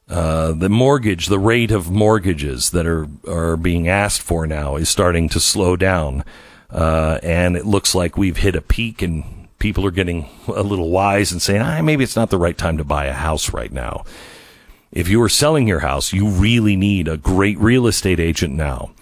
uh, 0.09 0.53
the 0.53 0.69
mortgage, 0.69 1.27
the 1.27 1.41
rate 1.41 1.73
of 1.73 1.91
mortgages 1.91 2.71
that 2.71 2.87
are 2.87 3.09
are 3.27 3.57
being 3.57 3.89
asked 3.89 4.23
for 4.23 4.47
now 4.47 4.77
is 4.77 4.89
starting 4.89 5.29
to 5.31 5.41
slow 5.41 5.75
down, 5.75 6.25
uh, 6.71 7.19
and 7.23 7.57
it 7.57 7.67
looks 7.67 7.97
like 7.97 8.17
we've 8.17 8.37
hit 8.37 8.55
a 8.55 8.63
peak, 8.63 9.03
and 9.03 9.49
people 9.59 9.85
are 9.85 9.91
getting 9.91 10.29
a 10.47 10.63
little 10.63 10.91
wise 10.91 11.33
and 11.33 11.43
saying, 11.43 11.63
ah, 11.63 11.83
maybe 11.83 12.05
it's 12.05 12.17
not 12.17 12.31
the 12.31 12.39
right 12.39 12.57
time 12.57 12.79
to 12.79 12.85
buy 12.85 13.07
a 13.07 13.13
house 13.13 13.53
right 13.53 13.73
now. 13.73 14.05
If 14.95 15.09
you 15.09 15.21
are 15.23 15.29
selling 15.29 15.67
your 15.67 15.81
house, 15.81 16.13
you 16.13 16.29
really 16.29 16.77
need 16.77 17.09
a 17.09 17.17
great 17.17 17.59
real 17.59 17.89
estate 17.89 18.21
agent 18.21 18.55
now. 18.55 18.93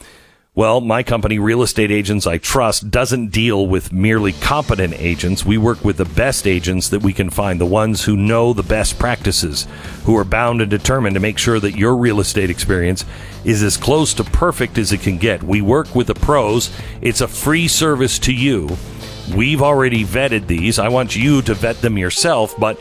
Well, 0.55 0.81
my 0.81 1.03
company, 1.03 1.39
Real 1.39 1.63
Estate 1.63 1.91
Agents 1.91 2.27
I 2.27 2.39
Trust, 2.39 2.91
doesn't 2.91 3.29
deal 3.29 3.67
with 3.67 3.93
merely 3.93 4.33
competent 4.33 4.95
agents. 4.95 5.45
We 5.45 5.59
work 5.59 5.85
with 5.85 5.99
the 5.99 6.07
best 6.07 6.47
agents 6.47 6.89
that 6.89 7.03
we 7.03 7.13
can 7.13 7.29
find, 7.29 7.61
the 7.61 7.67
ones 7.67 8.03
who 8.03 8.17
know 8.17 8.55
the 8.55 8.63
best 8.63 8.99
practices, 8.99 9.67
who 10.05 10.17
are 10.17 10.25
bound 10.25 10.63
and 10.63 10.71
determined 10.71 11.13
to 11.13 11.21
make 11.21 11.37
sure 11.37 11.61
that 11.61 11.77
your 11.77 11.95
real 11.95 12.21
estate 12.21 12.49
experience 12.49 13.05
is 13.45 13.63
as 13.63 13.77
close 13.77 14.15
to 14.15 14.25
perfect 14.25 14.79
as 14.79 14.93
it 14.93 15.03
can 15.03 15.19
get. 15.19 15.43
We 15.43 15.61
work 15.61 15.95
with 15.95 16.07
the 16.07 16.15
pros. 16.15 16.71
It's 17.03 17.21
a 17.21 17.29
free 17.29 17.69
service 17.69 18.19
to 18.21 18.33
you. 18.33 18.79
We've 19.37 19.61
already 19.61 20.05
vetted 20.05 20.47
these. 20.47 20.79
I 20.79 20.89
want 20.89 21.17
you 21.17 21.43
to 21.43 21.53
vet 21.53 21.83
them 21.83 21.99
yourself, 21.99 22.55
but 22.59 22.81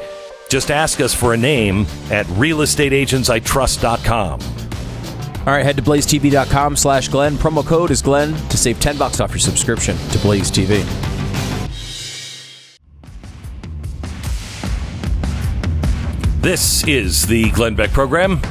just 0.51 0.69
ask 0.69 0.99
us 0.99 1.15
for 1.15 1.33
a 1.33 1.37
name 1.37 1.87
at 2.11 2.25
realestateagentsitrust.com. 2.27 4.39
All 5.39 5.47
right, 5.47 5.65
head 5.65 5.77
to 5.77 5.81
blazetv.com 5.81 6.75
slash 6.75 7.07
Glenn. 7.07 7.35
Promo 7.35 7.65
code 7.65 7.89
is 7.89 8.01
Glenn 8.01 8.33
to 8.49 8.57
save 8.57 8.81
10 8.81 8.97
bucks 8.97 9.21
off 9.21 9.31
your 9.31 9.39
subscription 9.39 9.95
to 10.09 10.19
Blaze 10.19 10.51
TV. 10.51 10.83
This 16.41 16.85
is 16.85 17.25
the 17.25 17.49
Glenn 17.51 17.75
Beck 17.75 17.91
program. 17.91 18.41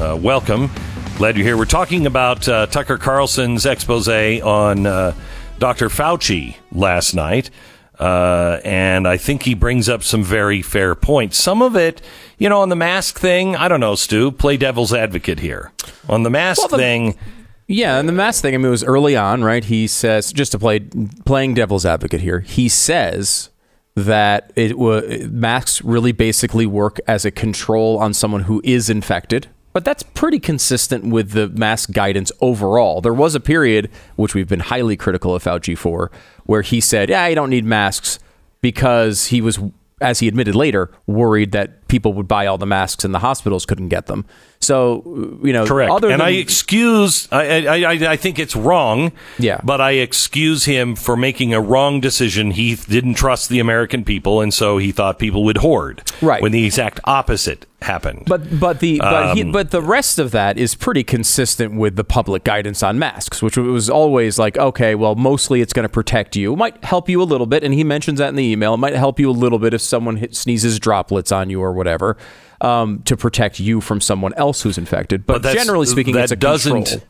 Uh, 0.00 0.18
welcome. 0.20 0.70
Glad 1.18 1.36
you're 1.36 1.44
here. 1.44 1.58
We're 1.58 1.66
talking 1.66 2.06
about 2.06 2.48
uh, 2.48 2.64
Tucker 2.66 2.96
Carlson's 2.96 3.66
expose 3.66 4.08
on 4.08 4.86
uh, 4.86 5.12
Dr. 5.58 5.88
Fauci 5.88 6.56
last 6.72 7.14
night. 7.14 7.50
Uh, 7.98 8.60
and 8.64 9.06
I 9.06 9.16
think 9.16 9.44
he 9.44 9.54
brings 9.54 9.88
up 9.88 10.02
some 10.02 10.22
very 10.24 10.62
fair 10.62 10.94
points. 10.94 11.38
Some 11.38 11.62
of 11.62 11.76
it, 11.76 12.02
you 12.38 12.48
know, 12.48 12.60
on 12.60 12.68
the 12.68 12.76
mask 12.76 13.18
thing, 13.18 13.54
I 13.56 13.68
don't 13.68 13.80
know, 13.80 13.94
Stu, 13.94 14.32
play 14.32 14.56
devil's 14.56 14.92
advocate 14.92 15.38
here. 15.40 15.70
On 16.08 16.22
the 16.24 16.30
mask 16.30 16.58
Well, 16.60 16.68
the- 16.68 16.76
thing, 16.78 17.18
Yeah, 17.66 17.98
and 17.98 18.06
the 18.08 18.12
mask 18.12 18.42
thing, 18.42 18.54
I 18.54 18.58
mean, 18.58 18.66
it 18.66 18.70
was 18.70 18.84
early 18.84 19.16
on, 19.16 19.42
right? 19.42 19.64
He 19.64 19.86
says, 19.86 20.32
just 20.32 20.52
to 20.52 20.58
play 20.58 20.80
playing 21.24 21.54
devil's 21.54 21.86
advocate 21.86 22.20
here, 22.20 22.40
he 22.40 22.68
says 22.68 23.48
that 23.96 24.52
it 24.56 24.76
wa 24.76 25.00
masks 25.30 25.80
really 25.82 26.12
basically 26.12 26.66
work 26.66 26.98
as 27.06 27.24
a 27.24 27.30
control 27.30 27.96
on 27.98 28.12
someone 28.12 28.42
who 28.42 28.60
is 28.64 28.90
infected, 28.90 29.46
But 29.74 29.84
that's 29.84 30.04
pretty 30.04 30.38
consistent 30.38 31.06
with 31.06 31.32
the 31.32 31.48
mask 31.48 31.90
guidance 31.90 32.30
overall. 32.40 33.00
There 33.00 33.12
was 33.12 33.34
a 33.34 33.40
period, 33.40 33.90
which 34.14 34.32
we've 34.32 34.48
been 34.48 34.60
highly 34.60 34.96
critical 34.96 35.34
of 35.34 35.42
Fauci 35.42 35.76
for, 35.76 36.12
where 36.44 36.62
he 36.62 36.80
said, 36.80 37.10
yeah, 37.10 37.26
you 37.26 37.34
don't 37.34 37.50
need 37.50 37.64
masks 37.64 38.20
because 38.60 39.26
he 39.26 39.40
was, 39.40 39.58
as 40.00 40.20
he 40.20 40.28
admitted 40.28 40.54
later, 40.54 40.92
worried 41.08 41.50
that 41.52 41.88
people 41.88 42.12
would 42.12 42.28
buy 42.28 42.46
all 42.46 42.56
the 42.56 42.66
masks 42.66 43.04
and 43.04 43.12
the 43.12 43.18
hospitals 43.18 43.66
couldn't 43.66 43.88
get 43.88 44.06
them. 44.06 44.24
So, 44.60 45.38
you 45.42 45.52
know, 45.52 45.66
Correct. 45.66 45.90
Other 45.90 46.08
and 46.08 46.20
than, 46.20 46.28
I 46.28 46.32
excuse, 46.34 47.28
I, 47.32 47.66
I, 47.66 47.76
I, 47.78 48.12
I 48.12 48.16
think 48.16 48.38
it's 48.38 48.54
wrong. 48.54 49.10
Yeah. 49.40 49.60
But 49.64 49.80
I 49.80 49.92
excuse 49.92 50.66
him 50.66 50.94
for 50.94 51.16
making 51.16 51.52
a 51.52 51.60
wrong 51.60 52.00
decision. 52.00 52.52
He 52.52 52.76
didn't 52.76 53.14
trust 53.14 53.48
the 53.48 53.58
American 53.58 54.04
people, 54.04 54.40
and 54.40 54.54
so 54.54 54.78
he 54.78 54.92
thought 54.92 55.18
people 55.18 55.42
would 55.44 55.58
hoard. 55.58 56.02
Right. 56.22 56.40
When 56.40 56.52
the 56.52 56.64
exact 56.64 57.00
opposite 57.04 57.66
happened. 57.84 58.24
But 58.26 58.58
but 58.58 58.80
the 58.80 58.98
but, 58.98 59.36
he, 59.36 59.42
Um, 59.42 59.52
but 59.52 59.70
the 59.70 59.80
rest 59.80 60.18
of 60.18 60.32
that 60.32 60.58
is 60.58 60.74
pretty 60.74 61.04
consistent 61.04 61.74
with 61.76 61.96
the 61.96 62.04
public 62.04 62.44
guidance 62.44 62.82
on 62.82 62.98
masks, 62.98 63.40
which 63.42 63.56
was 63.56 63.88
always 63.88 64.38
like, 64.38 64.58
okay, 64.58 64.94
well, 64.94 65.14
mostly 65.14 65.60
it's 65.60 65.72
going 65.72 65.84
to 65.84 65.88
protect 65.88 66.34
you. 66.36 66.52
It 66.52 66.56
might 66.56 66.84
help 66.84 67.08
you 67.08 67.22
a 67.22 67.24
little 67.24 67.46
bit, 67.46 67.62
and 67.64 67.72
he 67.72 67.84
mentions 67.84 68.18
that 68.18 68.28
in 68.28 68.34
the 68.36 68.44
email. 68.44 68.74
It 68.74 68.78
might 68.78 68.94
help 68.94 69.20
you 69.20 69.30
a 69.30 69.32
little 69.32 69.58
bit 69.58 69.72
if 69.72 69.80
someone 69.80 70.16
hit, 70.16 70.34
sneezes 70.34 70.78
droplets 70.80 71.30
on 71.32 71.48
you 71.50 71.62
or 71.62 71.72
whatever, 71.72 72.16
um, 72.60 73.02
to 73.04 73.16
protect 73.16 73.60
you 73.60 73.80
from 73.80 74.00
someone 74.00 74.34
else 74.34 74.62
who's 74.62 74.78
infected. 74.78 75.26
But, 75.26 75.42
But 75.42 75.54
generally 75.54 75.86
speaking, 75.86 76.14
that 76.14 76.24
it's 76.24 76.32
a 76.32 76.36
doesn't- 76.36 76.72
control. 76.72 77.02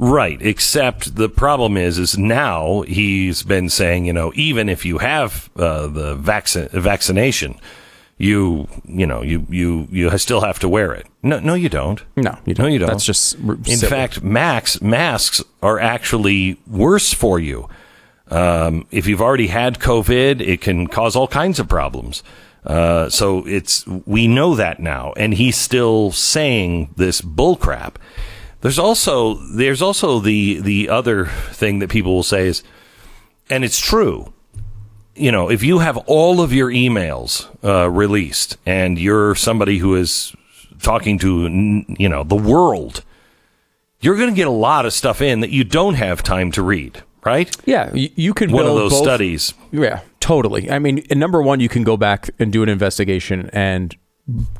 Right, 0.00 0.40
except 0.40 1.16
the 1.16 1.28
problem 1.28 1.76
is, 1.76 1.98
is 1.98 2.16
now 2.16 2.82
he's 2.82 3.42
been 3.42 3.68
saying, 3.68 4.04
you 4.04 4.12
know, 4.12 4.30
even 4.36 4.68
if 4.68 4.84
you 4.84 4.98
have 4.98 5.50
uh, 5.56 5.88
the 5.88 6.14
vaccine 6.14 6.68
vaccination, 6.68 7.58
you, 8.18 8.68
you 8.84 9.06
know, 9.06 9.22
you 9.22 9.46
you 9.48 9.86
you 9.90 10.18
still 10.18 10.40
have 10.40 10.58
to 10.58 10.68
wear 10.68 10.92
it. 10.92 11.06
No, 11.22 11.38
no, 11.38 11.54
you 11.54 11.68
don't. 11.68 12.02
No, 12.16 12.36
you 12.44 12.52
don't. 12.54 12.72
you 12.72 12.78
don't. 12.78 12.88
That's 12.88 13.04
just 13.04 13.36
r- 13.46 13.56
in 13.64 13.78
fact, 13.78 14.22
max 14.22 14.80
masks 14.82 15.42
are 15.62 15.78
actually 15.78 16.60
worse 16.66 17.12
for 17.14 17.38
you. 17.38 17.68
Um, 18.30 18.86
if 18.90 19.06
you've 19.06 19.22
already 19.22 19.46
had 19.46 19.78
COVID, 19.78 20.40
it 20.40 20.60
can 20.60 20.86
cause 20.88 21.16
all 21.16 21.28
kinds 21.28 21.58
of 21.58 21.68
problems. 21.68 22.22
Uh, 22.66 23.08
so 23.08 23.46
it's 23.46 23.86
we 23.86 24.26
know 24.26 24.56
that 24.56 24.80
now, 24.80 25.14
and 25.16 25.32
he's 25.32 25.56
still 25.56 26.10
saying 26.10 26.92
this 26.96 27.20
bullcrap. 27.20 27.94
There's 28.60 28.78
also 28.80 29.34
there's 29.34 29.80
also 29.80 30.18
the 30.18 30.60
the 30.60 30.88
other 30.88 31.26
thing 31.52 31.78
that 31.78 31.88
people 31.88 32.14
will 32.16 32.22
say 32.24 32.48
is, 32.48 32.64
and 33.48 33.64
it's 33.64 33.78
true. 33.78 34.32
You 35.18 35.32
know, 35.32 35.50
if 35.50 35.62
you 35.62 35.78
have 35.80 35.96
all 36.06 36.40
of 36.40 36.52
your 36.52 36.70
emails 36.70 37.46
uh, 37.64 37.90
released, 37.90 38.56
and 38.64 38.98
you're 38.98 39.34
somebody 39.34 39.78
who 39.78 39.94
is 39.96 40.34
talking 40.80 41.18
to 41.18 41.84
you 41.98 42.08
know 42.08 42.24
the 42.24 42.36
world, 42.36 43.04
you're 44.00 44.16
going 44.16 44.30
to 44.30 44.36
get 44.36 44.46
a 44.46 44.50
lot 44.50 44.86
of 44.86 44.92
stuff 44.92 45.20
in 45.20 45.40
that 45.40 45.50
you 45.50 45.64
don't 45.64 45.94
have 45.94 46.22
time 46.22 46.52
to 46.52 46.62
read. 46.62 47.02
Right? 47.24 47.54
Yeah, 47.66 47.92
you, 47.92 48.08
you 48.14 48.32
could 48.32 48.50
One 48.50 48.64
of 48.64 48.74
those 48.74 48.92
both- 48.92 49.02
studies. 49.02 49.52
Yeah, 49.72 50.00
totally. 50.20 50.70
I 50.70 50.78
mean, 50.78 51.04
number 51.10 51.42
one, 51.42 51.60
you 51.60 51.68
can 51.68 51.82
go 51.84 51.96
back 51.96 52.30
and 52.38 52.50
do 52.52 52.62
an 52.62 52.68
investigation 52.70 53.50
and 53.52 53.94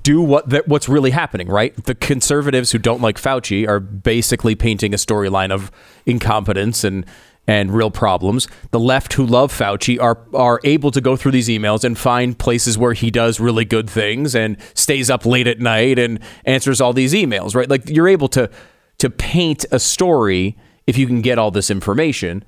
do 0.03 0.21
what 0.21 0.49
that 0.51 0.67
what's 0.67 0.89
really 0.89 1.11
happening, 1.13 1.49
right? 1.49 1.75
The 1.85 1.95
conservatives 1.95 2.73
who 2.73 2.79
don't 2.79 3.01
like 3.01 3.17
Fauci 3.17 3.67
are 3.69 3.81
basically 3.81 4.55
painting 4.55 4.93
a 4.93 4.97
storyline 4.97 5.51
of 5.51 5.71
incompetence 6.05 6.85
and 6.85 7.07
and 7.49 7.73
real 7.73 7.91
problems. 7.91 8.47
The 8.73 8.79
left 8.79 9.15
who 9.15 9.27
love 9.27 9.53
Fauci 9.53 10.01
are 10.01 10.19
are 10.35 10.61
able 10.63 10.93
to 10.93 11.01
go 11.01 11.17
through 11.17 11.33
these 11.33 11.49
emails 11.49 11.83
and 11.83 11.99
find 11.99 12.39
places 12.39 12.77
where 12.79 12.93
he 12.93 13.11
does 13.11 13.41
really 13.41 13.65
good 13.65 13.89
things 13.91 14.37
and 14.37 14.59
stays 14.75 15.11
up 15.11 15.25
late 15.27 15.49
at 15.49 15.59
night 15.59 15.99
and 15.99 16.21
answers 16.45 16.81
all 16.81 16.93
these 16.93 17.15
emails, 17.15 17.57
right? 17.57 17.69
Like 17.69 17.89
you're 17.89 18.07
able 18.07 18.29
to 18.29 18.51
to 18.99 19.11
paint 19.11 19.65
a 19.73 19.81
story 19.81 20.57
if 20.87 20.99
you 20.99 21.07
can 21.07 21.23
get 21.23 21.39
all 21.39 21.51
this 21.51 21.71
information. 21.71 22.45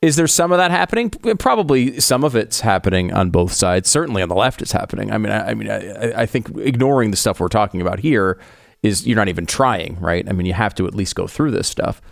Is 0.00 0.16
there 0.16 0.26
some 0.26 0.52
of 0.52 0.58
that 0.58 0.70
happening? 0.70 1.10
Probably 1.10 1.98
some 1.98 2.24
of 2.24 2.36
it's 2.36 2.60
happening 2.60 3.12
on 3.12 3.30
both 3.30 3.52
sides. 3.52 3.88
Certainly 3.88 4.22
on 4.22 4.28
the 4.28 4.34
left, 4.34 4.60
it's 4.62 4.72
happening. 4.72 5.10
I 5.10 5.18
mean, 5.18 5.32
I, 5.32 5.50
I 5.50 5.54
mean, 5.54 5.70
I, 5.70 6.22
I 6.22 6.26
think 6.26 6.50
ignoring 6.58 7.10
the 7.10 7.16
stuff 7.16 7.40
we're 7.40 7.48
talking 7.48 7.80
about 7.80 8.00
here 8.00 8.38
is 8.82 9.06
you're 9.06 9.16
not 9.16 9.28
even 9.28 9.46
trying, 9.46 9.98
right? 9.98 10.28
I 10.28 10.32
mean, 10.32 10.46
you 10.46 10.52
have 10.52 10.74
to 10.74 10.86
at 10.86 10.94
least 10.94 11.14
go 11.14 11.26
through 11.26 11.52
this 11.52 11.66
stuff. 11.66 12.02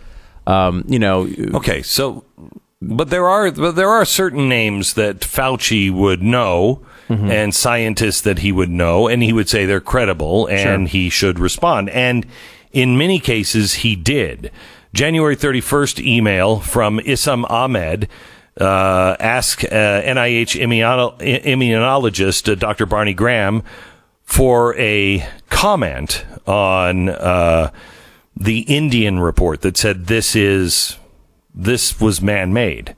Um, 0.47 0.83
you 0.87 0.99
know, 0.99 1.27
Okay, 1.53 1.81
so 1.81 2.23
but 2.81 3.09
there 3.09 3.27
are 3.29 3.51
but 3.51 3.75
there 3.75 3.89
are 3.89 4.03
certain 4.05 4.49
names 4.49 4.93
that 4.95 5.19
Fauci 5.21 5.91
would 5.91 6.21
know 6.21 6.81
Mm-hmm. 7.09 7.31
and 7.31 7.53
scientists 7.53 8.21
that 8.21 8.39
he 8.39 8.53
would 8.53 8.69
know 8.69 9.09
and 9.09 9.21
he 9.21 9.33
would 9.33 9.49
say 9.49 9.65
they're 9.65 9.81
credible 9.81 10.47
and 10.47 10.87
he 10.87 11.09
should 11.09 11.37
respond. 11.37 11.89
And 11.89 12.25
in 12.71 12.97
many 12.97 13.19
cases 13.19 13.73
he 13.83 13.93
did. 13.97 14.51
January 14.93 15.35
31st 15.35 15.99
email 16.03 16.59
from 16.61 16.99
Issam 16.99 17.43
Ahmed 17.51 18.07
uh, 18.59 19.17
ask 19.19 19.65
uh, 19.65 19.67
NIH 19.67 20.61
immuno- 20.61 21.17
immunologist 21.43 22.49
uh, 22.49 22.55
Dr. 22.55 22.85
Barney 22.85 23.13
Graham 23.13 23.63
for 24.23 24.73
a 24.77 25.27
comment 25.49 26.25
on 26.47 27.09
uh, 27.09 27.69
the 28.35 28.61
Indian 28.61 29.19
report 29.19 29.61
that 29.61 29.77
said 29.77 30.07
this 30.07 30.35
is 30.35 30.97
this 31.53 31.99
was 31.99 32.21
man-made. 32.21 32.95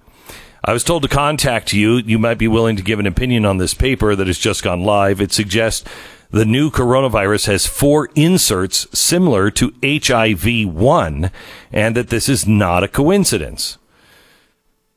I 0.64 0.74
was 0.74 0.84
told 0.84 1.04
to 1.04 1.10
contact 1.10 1.74
you. 1.74 1.98
You 1.98 2.18
might 2.18 2.40
be 2.40 2.48
willing 2.48 2.76
to 2.76 2.84
give 2.84 3.00
an 3.00 3.06
opinion 3.06 3.46
on 3.46 3.58
this 3.58 3.74
paper 3.74 4.16
that 4.16 4.28
has 4.28 4.40
just 4.40 4.64
gone 4.64 4.84
live. 4.84 5.22
It 5.22 5.32
suggests 5.32 5.88
the 6.32 6.46
new 6.46 6.72
coronavirus 6.72 7.48
has 7.48 7.68
four 7.68 8.10
inserts 8.16 8.88
similar 8.98 9.52
to 9.52 9.74
HIV 9.84 10.68
1 10.74 11.32
and 11.72 11.96
that 11.96 12.10
this 12.10 12.28
is 12.28 12.48
not 12.48 12.84
a 12.84 12.88
coincidence. 12.88 13.78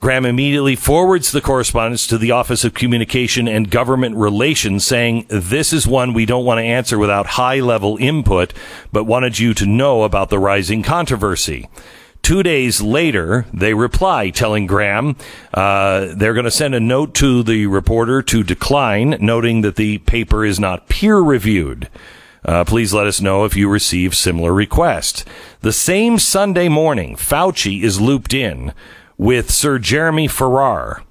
Graham 0.01 0.25
immediately 0.25 0.77
forwards 0.77 1.33
the 1.33 1.41
correspondence 1.41 2.07
to 2.07 2.19
the 2.19 2.31
Office 2.31 2.63
of 2.63 2.73
Communication 2.73 3.49
and 3.49 3.69
Government 3.69 4.15
Relations 4.15 4.87
saying, 4.87 5.27
This 5.29 5.73
is 5.73 5.89
one 5.89 6.15
we 6.15 6.25
don't 6.25 6.45
want 6.45 6.59
to 6.59 6.65
answer 6.65 6.97
without 6.97 7.27
high 7.27 7.59
level 7.59 7.97
input, 7.97 8.55
but 8.93 9.05
wanted 9.05 9.41
you 9.41 9.55
to 9.55 9.67
know 9.67 10.05
about 10.05 10.31
the 10.31 10.39
rising 10.39 10.85
controversy. 10.85 11.69
Two 12.23 12.45
days 12.45 12.81
later, 12.81 13.47
they 13.53 13.75
reply 13.75 14.31
telling 14.31 14.69
Graham 14.69 15.17
uh, 15.53 16.15
they're 16.15 16.35
going 16.35 16.45
to 16.45 16.51
send 16.53 16.77
a 16.77 16.81
note 16.81 17.13
to 17.15 17.43
the 17.43 17.67
reporter 17.67 18.23
to 18.23 18.45
decline, 18.45 19.17
noting 19.19 19.63
that 19.63 19.75
the 19.75 19.99
paper 19.99 20.45
is 20.45 20.61
not 20.61 20.89
peer 20.89 21.19
reviewed. 21.19 21.89
Uh, 22.45 22.65
please 22.65 22.95
let 22.95 23.09
us 23.09 23.21
know 23.21 23.45
if 23.45 23.57
you 23.57 23.69
receive 23.69 24.15
similar 24.15 24.55
requests. 24.55 25.25
The 25.63 25.73
same 25.73 26.21
Sunday 26.21 26.69
morning, 26.69 27.17
Fauci 27.17 27.83
is 27.83 28.01
looped 28.01 28.33
in 28.33 28.73
with 29.19 29.51
Sir 29.51 29.79
Jeremy 29.79 30.29
Farrar. 30.29 31.03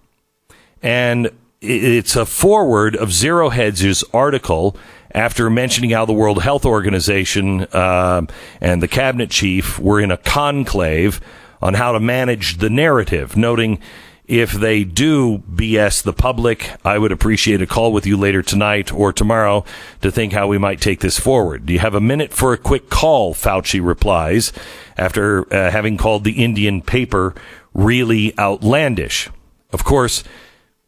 And 0.82 1.30
it's 1.62 2.16
a 2.16 2.26
forward 2.26 2.96
of 2.96 3.12
Zero 3.12 3.50
Hedge's 3.50 4.04
article 4.14 4.76
after 5.12 5.50
mentioning 5.50 5.90
how 5.90 6.06
the 6.06 6.14
World 6.14 6.42
Health 6.42 6.66
Organization 6.66 7.64
uh, 7.74 8.26
and 8.62 8.82
the 8.82 8.88
cabinet 8.88 9.30
chief 9.30 9.78
were 9.80 10.00
in 10.00 10.12
a 10.12 10.18
conclave 10.18 11.20
on 11.62 11.74
how 11.74 11.92
to 11.92 12.00
manage 12.00 12.58
the 12.58 12.70
narrative, 12.70 13.36
noting 13.36 13.80
if 14.28 14.52
they 14.52 14.84
do 14.84 15.40
BS 15.40 16.04
the 16.04 16.12
public, 16.12 16.70
I 16.84 16.98
would 16.98 17.14
appreciate 17.14 17.62
a 17.62 17.68
call 17.68 17.94
with 17.94 18.06
you 18.06 18.18
later 18.18 18.44
tonight 18.44 18.94
or 18.94 19.14
tomorrow 19.14 19.64
to 20.02 20.12
think 20.12 20.34
how 20.34 20.48
we 20.48 20.58
might 20.58 20.82
take 20.82 21.00
this 21.00 21.18
forward. 21.18 21.66
Do 21.66 21.72
you 21.72 21.80
have 21.80 21.96
a 21.96 22.02
minute 22.02 22.34
for 22.34 22.52
a 22.52 22.58
quick 22.58 22.90
call? 22.90 23.34
Fauci 23.34 23.84
replies 23.84 24.52
after 24.98 25.52
uh, 25.54 25.72
having 25.72 25.96
called 25.96 26.26
the 26.26 26.44
Indian 26.44 26.82
paper 26.82 27.36
really 27.78 28.38
outlandish. 28.38 29.30
Of 29.72 29.86
course, 29.86 30.26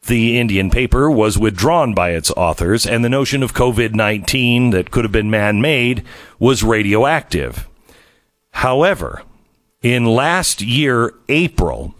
the 0.07 0.39
Indian 0.39 0.69
paper 0.69 1.09
was 1.09 1.37
withdrawn 1.37 1.93
by 1.93 2.11
its 2.11 2.31
authors, 2.31 2.85
and 2.85 3.05
the 3.05 3.09
notion 3.09 3.43
of 3.43 3.53
COVID 3.53 3.93
19 3.93 4.71
that 4.71 4.91
could 4.91 5.05
have 5.05 5.11
been 5.11 5.29
man 5.29 5.61
made 5.61 6.03
was 6.39 6.63
radioactive. 6.63 7.69
However, 8.51 9.21
in 9.81 10.05
last 10.05 10.61
year, 10.61 11.13
April, 11.29 11.93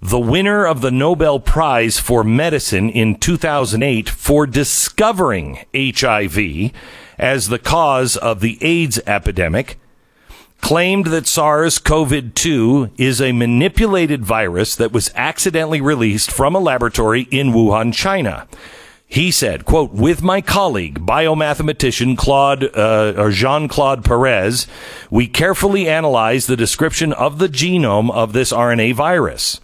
the 0.00 0.18
winner 0.18 0.66
of 0.66 0.80
the 0.80 0.90
Nobel 0.90 1.40
Prize 1.40 1.98
for 1.98 2.24
Medicine 2.24 2.90
in 2.90 3.14
2008 3.14 4.08
for 4.08 4.46
discovering 4.46 5.64
HIV 5.74 6.72
as 7.18 7.48
the 7.48 7.58
cause 7.58 8.16
of 8.16 8.40
the 8.40 8.58
AIDS 8.60 9.00
epidemic 9.06 9.78
claimed 10.64 11.08
that 11.08 11.26
SARS 11.26 11.78
CoV 11.78 12.32
2 12.34 12.92
is 12.96 13.20
a 13.20 13.32
manipulated 13.32 14.24
virus 14.24 14.74
that 14.76 14.92
was 14.92 15.12
accidentally 15.14 15.82
released 15.82 16.30
from 16.30 16.54
a 16.54 16.58
laboratory 16.58 17.28
in 17.30 17.52
Wuhan, 17.52 17.92
China. 17.92 18.48
He 19.06 19.30
said, 19.30 19.66
quote, 19.66 19.92
with 19.92 20.22
my 20.22 20.40
colleague, 20.40 21.04
biomathematician 21.04 22.16
Claude, 22.16 22.74
uh, 22.74 23.12
or 23.14 23.30
Jean-Claude 23.30 24.06
Perez, 24.06 24.66
we 25.10 25.26
carefully 25.26 25.86
analyzed 25.86 26.48
the 26.48 26.56
description 26.56 27.12
of 27.12 27.36
the 27.36 27.48
genome 27.48 28.10
of 28.10 28.32
this 28.32 28.50
RNA 28.50 28.94
virus. 28.94 29.60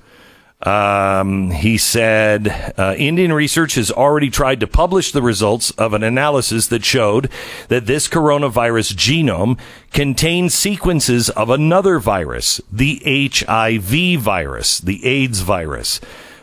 Um, 0.63 1.51
he 1.53 1.79
said 1.79 2.75
uh, 2.77 2.95
Indian 2.99 3.33
research 3.33 3.77
has 3.77 3.91
already 3.91 4.29
tried 4.29 4.61
to 4.61 4.67
publish 4.67 5.11
the 5.11 5.23
results 5.23 5.71
of 5.73 5.95
an 5.95 6.03
analysis 6.03 6.67
that 6.67 6.85
showed 6.85 7.31
that 7.69 7.87
this 7.87 8.09
coronavirus 8.09 8.95
genome 8.95 9.59
contains 9.93 10.53
sequences 10.55 11.31
of 11.31 11.49
another 11.49 11.99
virus, 11.99 12.61
the 12.71 13.01
HIV 13.33 14.21
virus, 14.21 14.79
the 14.79 15.07
AIDS 15.07 15.41
virus. 15.41 15.99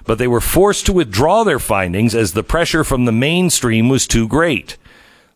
But 0.06 0.18
they 0.18 0.28
were 0.28 0.42
forced 0.42 0.88
to 0.88 0.94
withdraw 0.94 1.44
their 1.44 1.60
findings 1.60 2.16
as 2.16 2.34
the 2.34 2.44
pressure 2.44 2.84
from 2.84 3.06
the 3.06 3.12
mainstream 3.12 3.88
was 3.88 4.08
too 4.08 4.28
great. 4.28 4.78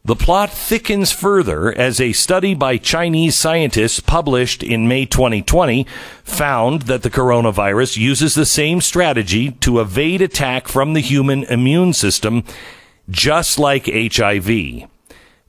The 0.04 0.16
plot 0.16 0.50
thickens 0.50 1.12
further 1.12 1.72
as 1.72 2.02
a 2.02 2.12
study 2.12 2.56
by 2.56 2.78
Chinese 2.78 3.36
scientists 3.36 4.00
published 4.00 4.64
in 4.64 4.88
May 4.88 5.06
2020 5.06 5.86
found 6.24 6.84
that 6.84 7.04
the 7.04 7.12
coronavirus 7.12 7.98
uses 7.98 8.34
the 8.34 8.48
same 8.48 8.82
strategy 8.82 9.52
to 9.62 9.80
evade 9.80 10.24
attack 10.24 10.68
from 10.68 10.94
the 10.94 11.02
human 11.02 11.44
immune 11.44 11.94
system, 11.94 12.44
just 13.12 13.60
like 13.60 13.86
HIV. 13.86 14.88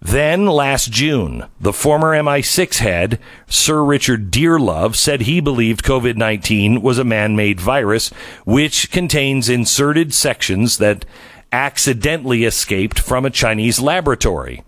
Then, 0.05 0.47
last 0.47 0.91
June, 0.91 1.47
the 1.59 1.73
former 1.73 2.13
MI6 2.13 2.79
head, 2.79 3.21
Sir 3.47 3.83
Richard 3.83 4.31
Dearlove, 4.31 4.97
said 4.97 5.23
he 5.23 5.41
believed 5.41 5.85
COVID 5.85 6.17
19 6.17 6.83
was 6.83 6.99
a 6.99 7.05
man 7.05 7.37
made 7.37 7.61
virus, 7.61 8.11
which 8.45 8.91
contains 8.91 9.49
inserted 9.49 10.13
sections 10.13 10.77
that 10.79 11.07
accidentally 11.53 12.45
escaped 12.45 12.99
from 12.99 13.25
a 13.25 13.31
Chinese 13.31 13.81
laboratory. 13.81 14.65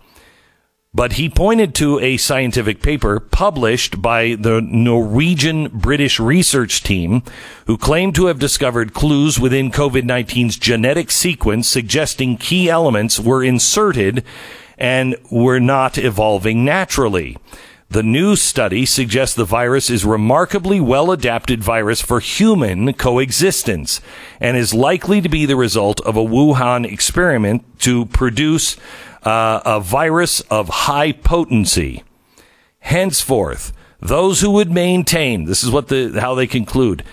But 0.93 1.13
he 1.13 1.27
pointed 1.27 1.75
to 1.75 1.99
a 1.99 2.15
scientific 2.15 2.81
paper 2.81 3.19
published 3.19 4.01
by 4.01 4.35
the 4.35 4.61
Norwegian 4.61 5.67
British 5.67 6.21
research 6.21 6.83
team 6.83 7.21
who 7.67 7.77
claimed 7.77 8.15
to 8.15 8.27
have 8.27 8.39
discovered 8.39 8.93
clues 8.93 9.37
within 9.37 9.71
COVID 9.71 10.03
19's 10.03 10.55
genetic 10.55 11.11
sequence 11.11 11.67
suggesting 11.67 12.37
key 12.37 12.69
elements 12.69 13.19
were 13.19 13.43
inserted 13.43 14.23
and 14.77 15.17
were 15.29 15.59
not 15.59 15.97
evolving 15.97 16.63
naturally. 16.63 17.35
The 17.89 18.03
new 18.03 18.35
study 18.35 18.85
suggests 18.85 19.35
the 19.35 19.45
virus 19.45 19.89
is 19.89 20.03
remarkably 20.03 20.79
well 20.79 21.11
adapted 21.11 21.63
virus 21.63 22.01
for 22.01 22.19
human 22.19 22.93
coexistence 22.93 24.01
and 24.39 24.57
is 24.57 24.73
likely 24.73 25.21
to 25.21 25.29
be 25.29 25.45
the 25.45 25.55
result 25.55 26.01
of 26.01 26.17
a 26.17 26.23
Wuhan 26.23 26.91
experiment 26.91 27.63
to 27.81 28.05
produce 28.07 28.75
uh, 29.23 29.61
a 29.65 29.79
virus 29.79 30.41
of 30.41 30.67
high 30.69 31.11
potency. 31.11 32.03
Henceforth, 32.79 33.71
those 33.99 34.41
who 34.41 34.51
would 34.51 34.71
maintain 34.71 35.45
this 35.45 35.63
is 35.63 35.71
what 35.71 35.87
the 35.87 36.19
how 36.19 36.35
they 36.35 36.47
conclude 36.47 37.03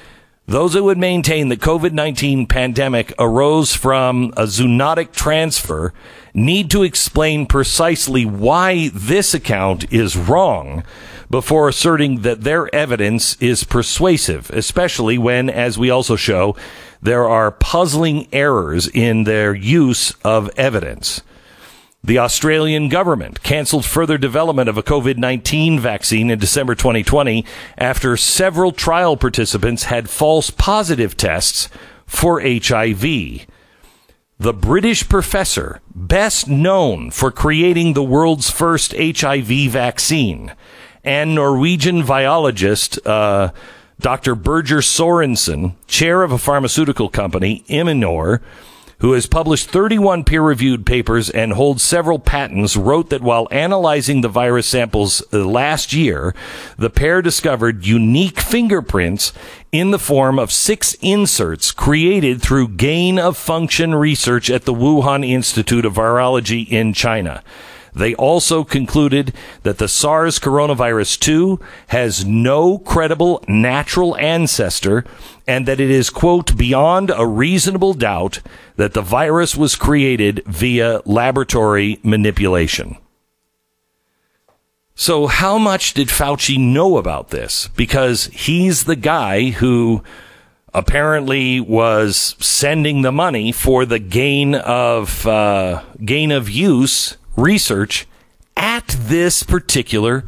those 0.47 0.75
who 0.75 0.83
would 0.85 0.99
maintain 0.99 1.49
the 1.49 1.57
COVID 1.57 1.93
19 1.93 2.47
pandemic 2.47 3.13
arose 3.19 3.75
from 3.75 4.33
a 4.37 4.43
zoonotic 4.43 5.13
transfer 5.13 5.95
need 6.35 6.71
to 6.71 6.83
explain 6.83 7.47
precisely 7.47 8.25
why 8.25 8.91
this 8.95 9.35
account 9.35 9.91
is 9.93 10.17
wrong 10.17 10.85
before 11.31 11.69
asserting 11.69 12.21
that 12.23 12.43
their 12.43 12.73
evidence 12.75 13.37
is 13.41 13.65
persuasive, 13.65 14.51
especially 14.51 15.19
when, 15.19 15.49
as 15.49 15.79
we 15.79 15.91
also 15.91 16.17
show, 16.17 16.55
there 17.01 17.29
are 17.29 17.51
puzzling 17.51 18.29
errors 18.33 18.87
in 18.89 19.25
their 19.25 19.55
use 19.55 20.13
of 20.25 20.51
evidence. 20.57 21.23
The 22.05 22.19
Australian 22.19 22.89
government 22.89 23.43
canceled 23.43 23.85
further 23.85 24.19
development 24.19 24.69
of 24.69 24.77
a 24.77 24.83
COVID 24.83 25.19
19 25.19 25.79
vaccine 25.79 26.31
in 26.31 26.39
December 26.39 26.75
2020 26.75 27.45
after 27.79 28.17
several 28.17 28.73
trial 28.73 29.17
participants 29.17 29.85
had 29.85 30.11
false 30.11 30.51
positive 30.51 31.17
tests 31.17 31.69
for 32.05 32.41
HIV. 32.41 33.47
The 34.43 34.53
British 34.53 35.09
professor, 35.09 35.81
best 35.95 36.49
known 36.49 37.13
for 37.13 37.31
creating 37.31 37.93
the 37.93 38.03
world's 38.03 38.51
first 38.51 38.93
HIV 38.99 39.71
vaccine, 39.71 40.53
and 41.05 41.33
Norwegian 41.33 42.05
biologist, 42.05 42.99
uh, 43.07 43.53
Dr. 44.01 44.35
Birger 44.35 44.79
Sorensen, 44.79 45.77
chair 45.87 46.25
of 46.25 46.33
a 46.33 46.39
pharmaceutical 46.39 47.09
company, 47.09 47.63
Immunovia, 47.69 48.41
who 49.03 49.13
has 49.15 49.27
published 49.27 49.69
31 49.69 50.23
peer 50.23 50.41
reviewed 50.41 50.87
papers 50.87 51.29
and 51.29 51.55
holds 51.55 51.83
several 51.83 52.21
patents, 52.21 52.77
wrote 52.77 53.11
that 53.11 53.21
while 53.21 53.49
analyzing 53.51 54.21
the 54.21 54.29
virus 54.29 54.69
samples 54.69 55.25
uh, 55.33 55.39
last 55.45 55.93
year, 55.93 56.33
the 56.79 56.89
pair 56.89 57.21
discovered 57.21 57.85
unique 57.85 58.39
fingerprints 58.39 59.33
in 59.73 59.91
the 59.91 59.99
form 59.99 60.39
of 60.39 60.53
six 60.53 60.95
inserts 61.03 61.73
created 61.73 62.41
through 62.41 62.69
gain 62.69 63.19
of 63.19 63.37
function 63.37 63.93
research 63.93 64.49
at 64.49 64.67
the 64.67 64.75
Wuhan 64.75 65.29
Institute 65.29 65.85
of 65.85 65.95
Virology 65.95 66.69
in 66.69 66.93
China. 66.93 67.43
They 67.95 68.15
also 68.15 68.65
concluded 68.65 69.35
that 69.65 69.79
the 69.79 69.89
SARS 69.89 70.39
coronavirus 70.39 71.19
2 71.21 71.61
has 71.89 72.25
no 72.25 72.79
credible 72.79 73.45
natural 73.47 74.17
ancestor 74.17 75.05
and 75.47 75.67
that 75.67 75.81
it 75.81 75.91
is, 75.91 76.09
quote, 76.09 76.57
beyond 76.57 77.13
a 77.15 77.27
reasonable 77.27 77.93
doubt 77.93 78.41
that 78.77 78.95
the 78.95 79.03
virus 79.03 79.57
was 79.57 79.77
created 79.77 80.43
via 80.47 81.03
laboratory 81.05 82.01
manipulation. 82.03 82.97
So, 84.95 85.27
how 85.27 85.59
much 85.59 85.95
did 85.95 86.09
Fauci 86.09 86.59
know 86.59 86.97
about 86.97 87.31
this? 87.31 87.69
Because 87.77 88.27
he's 88.27 88.85
the 88.85 88.97
guy 88.97 89.51
who 89.51 90.03
apparently 90.75 91.61
was 91.61 92.37
sending 92.39 93.03
the 93.03 93.13
money 93.13 93.53
for 93.53 93.85
the 93.85 93.99
gain 93.99 94.55
of 94.55 95.27
uh, 95.27 95.83
gain 96.05 96.31
of 96.31 96.49
use 96.49 97.17
research 97.37 98.07
at 98.57 98.87
this 98.89 99.43
particular 99.43 100.25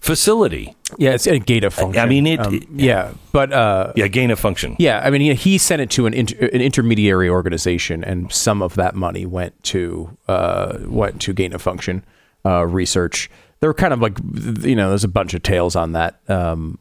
facility. 0.00 0.76
Yeah, 0.98 1.10
it's 1.10 1.26
a 1.26 1.38
gain 1.38 1.64
of 1.64 1.74
function. 1.74 2.02
I 2.02 2.06
mean, 2.06 2.26
it. 2.26 2.40
Um, 2.40 2.60
yeah, 2.74 3.12
but 3.32 3.52
uh, 3.52 3.92
yeah, 3.94 4.08
gain 4.08 4.30
of 4.30 4.40
function. 4.40 4.76
Yeah, 4.78 5.00
I 5.04 5.10
mean, 5.10 5.20
he, 5.20 5.34
he 5.34 5.58
sent 5.58 5.80
it 5.80 5.90
to 5.90 6.06
an 6.06 6.14
inter, 6.14 6.46
an 6.46 6.60
intermediary 6.60 7.28
organization, 7.28 8.02
and 8.02 8.32
some 8.32 8.62
of 8.62 8.74
that 8.74 8.94
money 8.94 9.26
went 9.26 9.62
to 9.64 10.16
uh, 10.26 10.78
went 10.82 11.20
to 11.22 11.32
gain 11.32 11.52
of 11.52 11.62
function 11.62 12.04
uh, 12.44 12.66
research. 12.66 13.30
They're 13.60 13.74
kind 13.74 13.92
of 13.92 14.00
like 14.00 14.18
you 14.62 14.74
know, 14.74 14.88
there's 14.88 15.04
a 15.04 15.08
bunch 15.08 15.34
of 15.34 15.42
tales 15.42 15.76
on 15.76 15.92
that. 15.92 16.20
Um, 16.28 16.78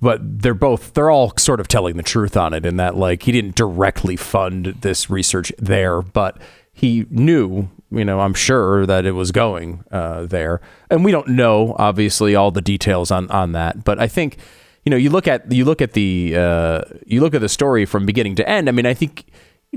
but 0.00 0.20
they're 0.22 0.54
both 0.54 0.94
they're 0.94 1.10
all 1.10 1.32
sort 1.36 1.60
of 1.60 1.68
telling 1.68 1.96
the 1.96 2.02
truth 2.02 2.36
on 2.36 2.52
it 2.54 2.64
in 2.64 2.76
that 2.76 2.96
like 2.96 3.24
he 3.24 3.32
didn't 3.32 3.56
directly 3.56 4.14
fund 4.14 4.66
this 4.82 5.10
research 5.10 5.52
there 5.58 6.00
but 6.00 6.38
he 6.72 7.04
knew 7.10 7.68
you 7.96 8.04
know 8.04 8.20
i'm 8.20 8.34
sure 8.34 8.86
that 8.86 9.04
it 9.04 9.12
was 9.12 9.32
going 9.32 9.84
uh, 9.90 10.26
there. 10.26 10.60
And 10.90 11.04
we 11.04 11.10
don't 11.12 11.28
know 11.28 11.74
obviously 11.78 12.34
all 12.34 12.50
the 12.50 12.60
details 12.62 13.10
on 13.10 13.30
on 13.30 13.52
that. 13.52 13.84
But 13.84 13.98
i 13.98 14.06
think 14.08 14.38
you 14.84 14.90
know 14.90 14.96
you 14.96 15.10
look 15.10 15.26
at 15.26 15.50
you 15.50 15.64
look 15.64 15.80
at 15.80 15.92
the 15.92 16.34
uh, 16.36 16.82
you 17.06 17.20
look 17.20 17.34
at 17.34 17.40
the 17.40 17.48
story 17.48 17.84
from 17.86 18.06
beginning 18.06 18.36
to 18.36 18.48
end. 18.48 18.68
I 18.68 18.72
mean 18.72 18.86
i 18.86 18.94
think 18.94 19.26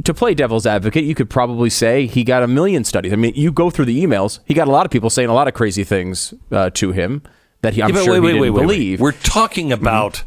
to 0.04 0.14
play 0.14 0.34
devil's 0.34 0.66
advocate 0.66 1.04
you 1.04 1.16
could 1.16 1.30
probably 1.30 1.70
say 1.70 2.06
he 2.06 2.24
got 2.24 2.44
a 2.44 2.48
million 2.48 2.84
studies. 2.84 3.12
I 3.12 3.16
mean 3.16 3.34
you 3.36 3.52
go 3.52 3.70
through 3.70 3.86
the 3.86 4.04
emails 4.04 4.40
he 4.46 4.54
got 4.54 4.68
a 4.68 4.72
lot 4.72 4.86
of 4.86 4.92
people 4.92 5.10
saying 5.10 5.30
a 5.30 5.34
lot 5.34 5.48
of 5.48 5.54
crazy 5.54 5.84
things 5.84 6.34
uh, 6.52 6.70
to 6.72 6.92
him 6.92 7.22
that 7.62 7.74
he 7.74 7.82
i'm 7.84 7.90
Yeah, 7.96 8.04
sure 8.04 8.14
wait, 8.14 8.22
he 8.22 8.28
didn't 8.28 8.42
wait, 8.42 8.50
wait, 8.52 8.62
believe. 8.62 8.96
Mm-hmm. 8.98 9.04
We're 9.04 9.12
talking 9.14 9.72
about 9.72 10.24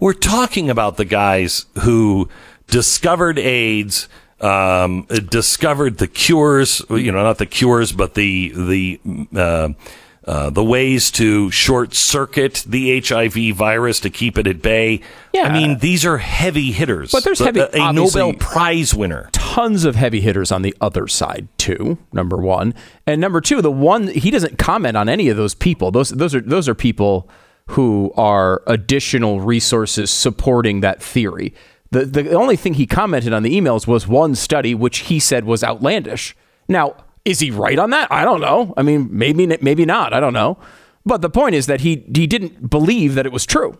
we're 0.00 0.12
talking 0.14 0.70
about 0.70 0.96
the 0.96 1.04
guys 1.04 1.66
who 1.82 2.28
discovered 2.66 3.38
AIDS, 3.38 4.08
um, 4.42 5.02
discovered 5.30 5.98
the 5.98 6.06
cures. 6.08 6.82
You 6.90 7.12
know, 7.12 7.22
not 7.22 7.38
the 7.38 7.46
cures, 7.46 7.92
but 7.92 8.14
the 8.14 8.52
the 8.54 9.00
uh, 9.36 9.68
uh, 10.24 10.50
the 10.50 10.62
ways 10.62 11.10
to 11.10 11.50
short 11.50 11.94
circuit 11.94 12.64
the 12.66 13.00
HIV 13.00 13.56
virus 13.56 13.98
to 14.00 14.10
keep 14.10 14.38
it 14.38 14.46
at 14.46 14.62
bay. 14.62 15.00
Yeah. 15.32 15.42
I 15.48 15.52
mean, 15.52 15.78
these 15.78 16.04
are 16.06 16.18
heavy 16.18 16.70
hitters. 16.70 17.10
But 17.10 17.24
there's 17.24 17.38
The- 17.40 17.46
heavy- 17.46 17.60
a 17.80 17.92
Nobel 17.92 18.32
Prize 18.34 18.94
winner. 18.94 19.30
tons 19.32 19.84
of 19.84 19.96
heavy 19.96 20.20
hitters 20.20 20.52
on 20.52 20.62
the 20.62 20.74
other 20.80 21.08
side 21.08 21.48
too. 21.58 21.98
Number 22.12 22.36
one, 22.36 22.72
and 23.06 23.20
number 23.20 23.40
two, 23.40 23.60
the 23.62 23.70
one 23.70 24.08
he 24.08 24.30
doesn't 24.30 24.58
comment 24.58 24.96
on 24.96 25.08
any 25.08 25.28
of 25.28 25.36
those 25.36 25.54
people. 25.54 25.90
Those 25.90 26.10
those 26.10 26.34
are 26.34 26.40
those 26.40 26.68
are 26.68 26.74
people 26.74 27.28
who 27.68 28.12
are 28.16 28.62
additional 28.66 29.40
resources 29.40 30.10
supporting 30.10 30.80
that 30.80 31.02
theory. 31.02 31.54
The 31.92 32.04
the 32.04 32.32
only 32.32 32.56
thing 32.56 32.74
he 32.74 32.86
commented 32.86 33.32
on 33.32 33.42
the 33.42 33.58
emails 33.58 33.86
was 33.86 34.08
one 34.08 34.34
study 34.34 34.74
which 34.74 34.98
he 35.10 35.18
said 35.20 35.44
was 35.44 35.62
outlandish. 35.62 36.34
Now, 36.68 36.96
is 37.24 37.38
he 37.40 37.50
right 37.50 37.78
on 37.78 37.90
that? 37.90 38.10
I 38.10 38.24
don't 38.24 38.40
know. 38.40 38.74
I 38.76 38.82
mean, 38.82 39.08
maybe 39.10 39.46
maybe 39.60 39.84
not. 39.86 40.12
I 40.12 40.18
don't 40.20 40.32
know. 40.32 40.58
But 41.06 41.20
the 41.22 41.30
point 41.30 41.54
is 41.54 41.66
that 41.66 41.80
he 41.82 42.04
he 42.14 42.26
didn't 42.26 42.70
believe 42.70 43.14
that 43.14 43.26
it 43.26 43.32
was 43.32 43.46
true. 43.46 43.78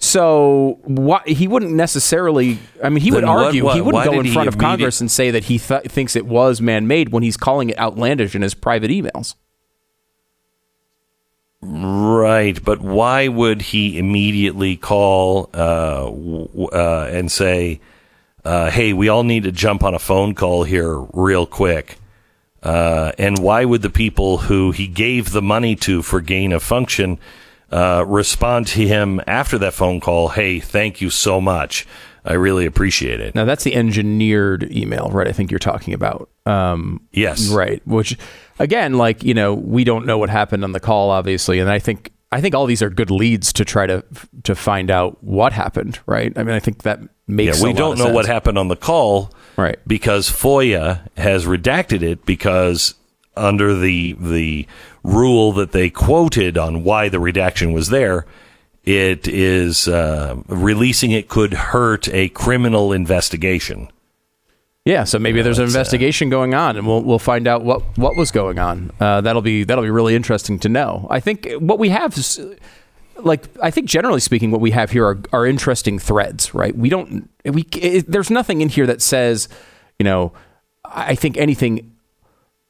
So 0.00 0.78
why, 0.84 1.22
he 1.26 1.48
wouldn't 1.48 1.72
necessarily. 1.72 2.58
I 2.82 2.88
mean, 2.88 3.02
he 3.02 3.10
would 3.10 3.24
Then 3.24 3.30
what- 3.30 3.46
argue. 3.46 3.64
what- 3.64 3.74
he 3.74 3.80
wouldn't 3.80 4.04
go 4.04 4.12
in 4.20 4.26
front 4.32 4.48
of 4.48 4.56
Congress 4.58 5.00
and 5.00 5.10
say 5.10 5.30
that 5.32 5.44
he 5.44 5.58
th- 5.58 5.82
thinks 5.86 6.14
it 6.14 6.26
was 6.26 6.60
man-made 6.60 7.10
when 7.10 7.22
he's 7.24 7.36
calling 7.36 7.70
it 7.70 7.78
outlandish 7.78 8.34
in 8.36 8.42
his 8.42 8.54
private 8.54 8.90
emails. 8.92 9.34
Right, 11.60 12.62
but 12.64 12.80
why 12.80 13.26
would 13.26 13.62
he 13.62 13.98
immediately 13.98 14.76
call 14.76 15.50
uh, 15.52 16.08
uh, 16.08 17.08
and 17.10 17.32
say, 17.32 17.80
uh, 18.44 18.70
hey, 18.70 18.92
we 18.92 19.08
all 19.08 19.24
need 19.24 19.42
to 19.42 19.52
jump 19.52 19.82
on 19.82 19.92
a 19.94 19.98
phone 19.98 20.34
call 20.34 20.62
here 20.62 20.96
real 21.12 21.46
quick. 21.46 21.98
Uh, 22.62 23.12
and 23.18 23.38
why 23.38 23.64
would 23.64 23.82
the 23.82 23.90
people 23.90 24.38
who 24.38 24.70
he 24.70 24.86
gave 24.86 25.32
the 25.32 25.42
money 25.42 25.74
to 25.76 26.02
for 26.02 26.20
gain 26.20 26.52
of 26.52 26.62
function 26.62 27.18
uh, 27.70 28.04
respond 28.06 28.66
to 28.68 28.86
him 28.86 29.20
after 29.26 29.58
that 29.58 29.74
phone 29.74 30.00
call? 30.00 30.28
Hey, 30.28 30.60
thank 30.60 31.00
you 31.00 31.10
so 31.10 31.40
much. 31.40 31.86
I 32.24 32.34
really 32.34 32.66
appreciate 32.66 33.20
it. 33.20 33.34
Now 33.34 33.44
that's 33.44 33.64
the 33.64 33.74
engineered 33.74 34.70
email, 34.70 35.10
right? 35.10 35.28
I 35.28 35.32
think 35.32 35.50
you're 35.50 35.58
talking 35.58 35.94
about. 35.94 36.28
Um, 36.46 37.06
yes. 37.12 37.48
Right. 37.48 37.86
Which, 37.86 38.16
again, 38.58 38.94
like 38.94 39.22
you 39.22 39.34
know, 39.34 39.54
we 39.54 39.84
don't 39.84 40.06
know 40.06 40.18
what 40.18 40.30
happened 40.30 40.64
on 40.64 40.72
the 40.72 40.80
call, 40.80 41.10
obviously, 41.10 41.58
and 41.58 41.70
I 41.70 41.78
think 41.78 42.12
I 42.30 42.40
think 42.40 42.54
all 42.54 42.66
these 42.66 42.82
are 42.82 42.90
good 42.90 43.10
leads 43.10 43.52
to 43.54 43.64
try 43.64 43.86
to 43.86 44.04
to 44.44 44.54
find 44.54 44.90
out 44.90 45.22
what 45.22 45.52
happened, 45.52 45.98
right? 46.06 46.32
I 46.36 46.42
mean, 46.42 46.54
I 46.54 46.60
think 46.60 46.82
that 46.82 47.00
makes. 47.26 47.52
Sense. 47.52 47.62
Yeah, 47.62 47.68
we 47.68 47.72
don't 47.72 47.98
know 47.98 48.04
sense. 48.04 48.14
what 48.14 48.26
happened 48.26 48.58
on 48.58 48.68
the 48.68 48.76
call, 48.76 49.32
right? 49.56 49.78
Because 49.86 50.28
FOIA 50.30 51.08
has 51.16 51.46
redacted 51.46 52.02
it 52.02 52.26
because 52.26 52.94
under 53.34 53.74
the 53.74 54.14
the 54.20 54.66
rule 55.02 55.52
that 55.52 55.72
they 55.72 55.88
quoted 55.88 56.58
on 56.58 56.84
why 56.84 57.08
the 57.08 57.20
redaction 57.20 57.72
was 57.72 57.88
there, 57.88 58.26
it 58.88 59.28
is 59.28 59.86
uh, 59.86 60.40
releasing 60.48 61.10
it 61.10 61.28
could 61.28 61.52
hurt 61.52 62.08
a 62.08 62.30
criminal 62.30 62.90
investigation. 62.90 63.90
Yeah, 64.86 65.04
so 65.04 65.18
maybe 65.18 65.42
there's 65.42 65.58
an 65.58 65.66
investigation 65.66 66.30
going 66.30 66.54
on, 66.54 66.78
and 66.78 66.86
we'll 66.86 67.02
we'll 67.02 67.18
find 67.18 67.46
out 67.46 67.62
what 67.62 67.82
what 67.98 68.16
was 68.16 68.30
going 68.30 68.58
on. 68.58 68.90
Uh, 68.98 69.20
that'll 69.20 69.42
be 69.42 69.62
that'll 69.64 69.84
be 69.84 69.90
really 69.90 70.14
interesting 70.14 70.58
to 70.60 70.70
know. 70.70 71.06
I 71.10 71.20
think 71.20 71.46
what 71.58 71.78
we 71.78 71.90
have 71.90 72.16
is, 72.16 72.40
like, 73.18 73.44
I 73.62 73.70
think 73.70 73.86
generally 73.86 74.20
speaking, 74.20 74.50
what 74.50 74.62
we 74.62 74.70
have 74.70 74.90
here 74.90 75.04
are, 75.06 75.18
are 75.34 75.44
interesting 75.44 75.98
threads, 75.98 76.54
right? 76.54 76.74
We 76.74 76.88
don't 76.88 77.28
we 77.44 77.66
it, 77.76 78.10
there's 78.10 78.30
nothing 78.30 78.62
in 78.62 78.70
here 78.70 78.86
that 78.86 79.02
says, 79.02 79.50
you 79.98 80.04
know, 80.04 80.32
I 80.86 81.14
think 81.14 81.36
anything 81.36 81.94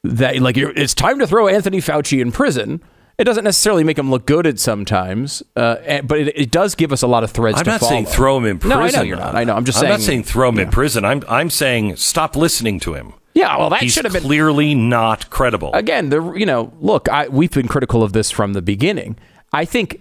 that 0.02 0.40
like 0.40 0.56
it's 0.56 0.94
time 0.94 1.20
to 1.20 1.26
throw 1.28 1.46
Anthony 1.46 1.78
Fauci 1.78 2.20
in 2.20 2.32
prison. 2.32 2.82
It 3.18 3.24
doesn't 3.24 3.42
necessarily 3.42 3.82
make 3.82 3.98
him 3.98 4.10
look 4.10 4.26
good 4.26 4.46
at 4.46 4.60
sometimes, 4.60 5.42
uh, 5.56 6.02
but 6.02 6.20
it, 6.20 6.38
it, 6.38 6.50
does 6.52 6.76
give 6.76 6.92
us 6.92 7.02
a 7.02 7.08
lot 7.08 7.24
of 7.24 7.32
threads. 7.32 7.58
I'm 7.58 7.64
to 7.64 7.70
not 7.72 7.80
follow. 7.80 7.90
saying 7.90 8.06
throw 8.06 8.36
him 8.36 8.44
in 8.44 8.58
prison. 8.60 8.78
No, 8.78 8.84
I 8.84 8.90
know 8.90 9.02
you're 9.02 9.16
not. 9.16 9.34
I 9.34 9.42
know. 9.42 9.56
I'm 9.56 9.64
just 9.64 9.80
saying 9.80 9.92
I'm 9.92 9.98
saying. 9.98 10.20
not 10.20 10.26
saying 10.26 10.32
throw 10.32 10.48
him 10.50 10.56
yeah. 10.56 10.62
in 10.62 10.70
prison. 10.70 11.04
I'm 11.04 11.24
I'm 11.28 11.50
saying 11.50 11.96
stop 11.96 12.36
listening 12.36 12.78
to 12.80 12.94
him. 12.94 13.14
Yeah, 13.34 13.56
well, 13.56 13.70
that 13.70 13.82
He's 13.82 13.92
should 13.92 14.04
have 14.04 14.12
been 14.12 14.22
clearly 14.22 14.74
not 14.74 15.30
credible. 15.30 15.72
Again, 15.74 16.10
the 16.10 16.32
you 16.32 16.46
know, 16.46 16.72
look, 16.80 17.08
I, 17.08 17.26
we've 17.26 17.50
been 17.50 17.66
critical 17.66 18.04
of 18.04 18.12
this 18.12 18.30
from 18.30 18.52
the 18.52 18.62
beginning. 18.62 19.16
I 19.52 19.64
think 19.64 20.00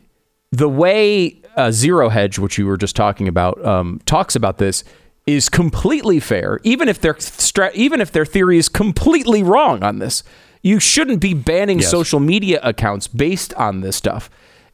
the 0.52 0.70
way 0.70 1.42
uh, 1.56 1.72
Zero 1.72 2.10
Hedge, 2.10 2.38
which 2.38 2.60
you 2.60 2.68
were 2.68 2.78
just 2.78 2.96
talking 2.96 3.28
about, 3.28 3.64
um, 3.66 4.00
talks 4.06 4.36
about 4.36 4.60
this 4.60 4.84
is 5.26 5.50
completely 5.50 6.20
fair, 6.20 6.60
even 6.64 6.88
if 6.88 7.02
their 7.02 7.18
even 7.74 8.00
if 8.00 8.12
their 8.12 8.26
theory 8.26 8.58
is 8.58 8.70
completely 8.70 9.42
wrong 9.42 9.84
on 9.84 10.00
this. 10.00 10.24
You 10.68 10.82
shouldn't 10.82 11.22
be 11.22 11.34
banning 11.34 11.80
Yes. 11.80 11.90
social 11.90 12.20
media 12.20 12.60
accounts 12.62 13.08
based 13.08 13.54
on 13.54 13.80
this 13.82 13.96
stuff. 13.96 14.30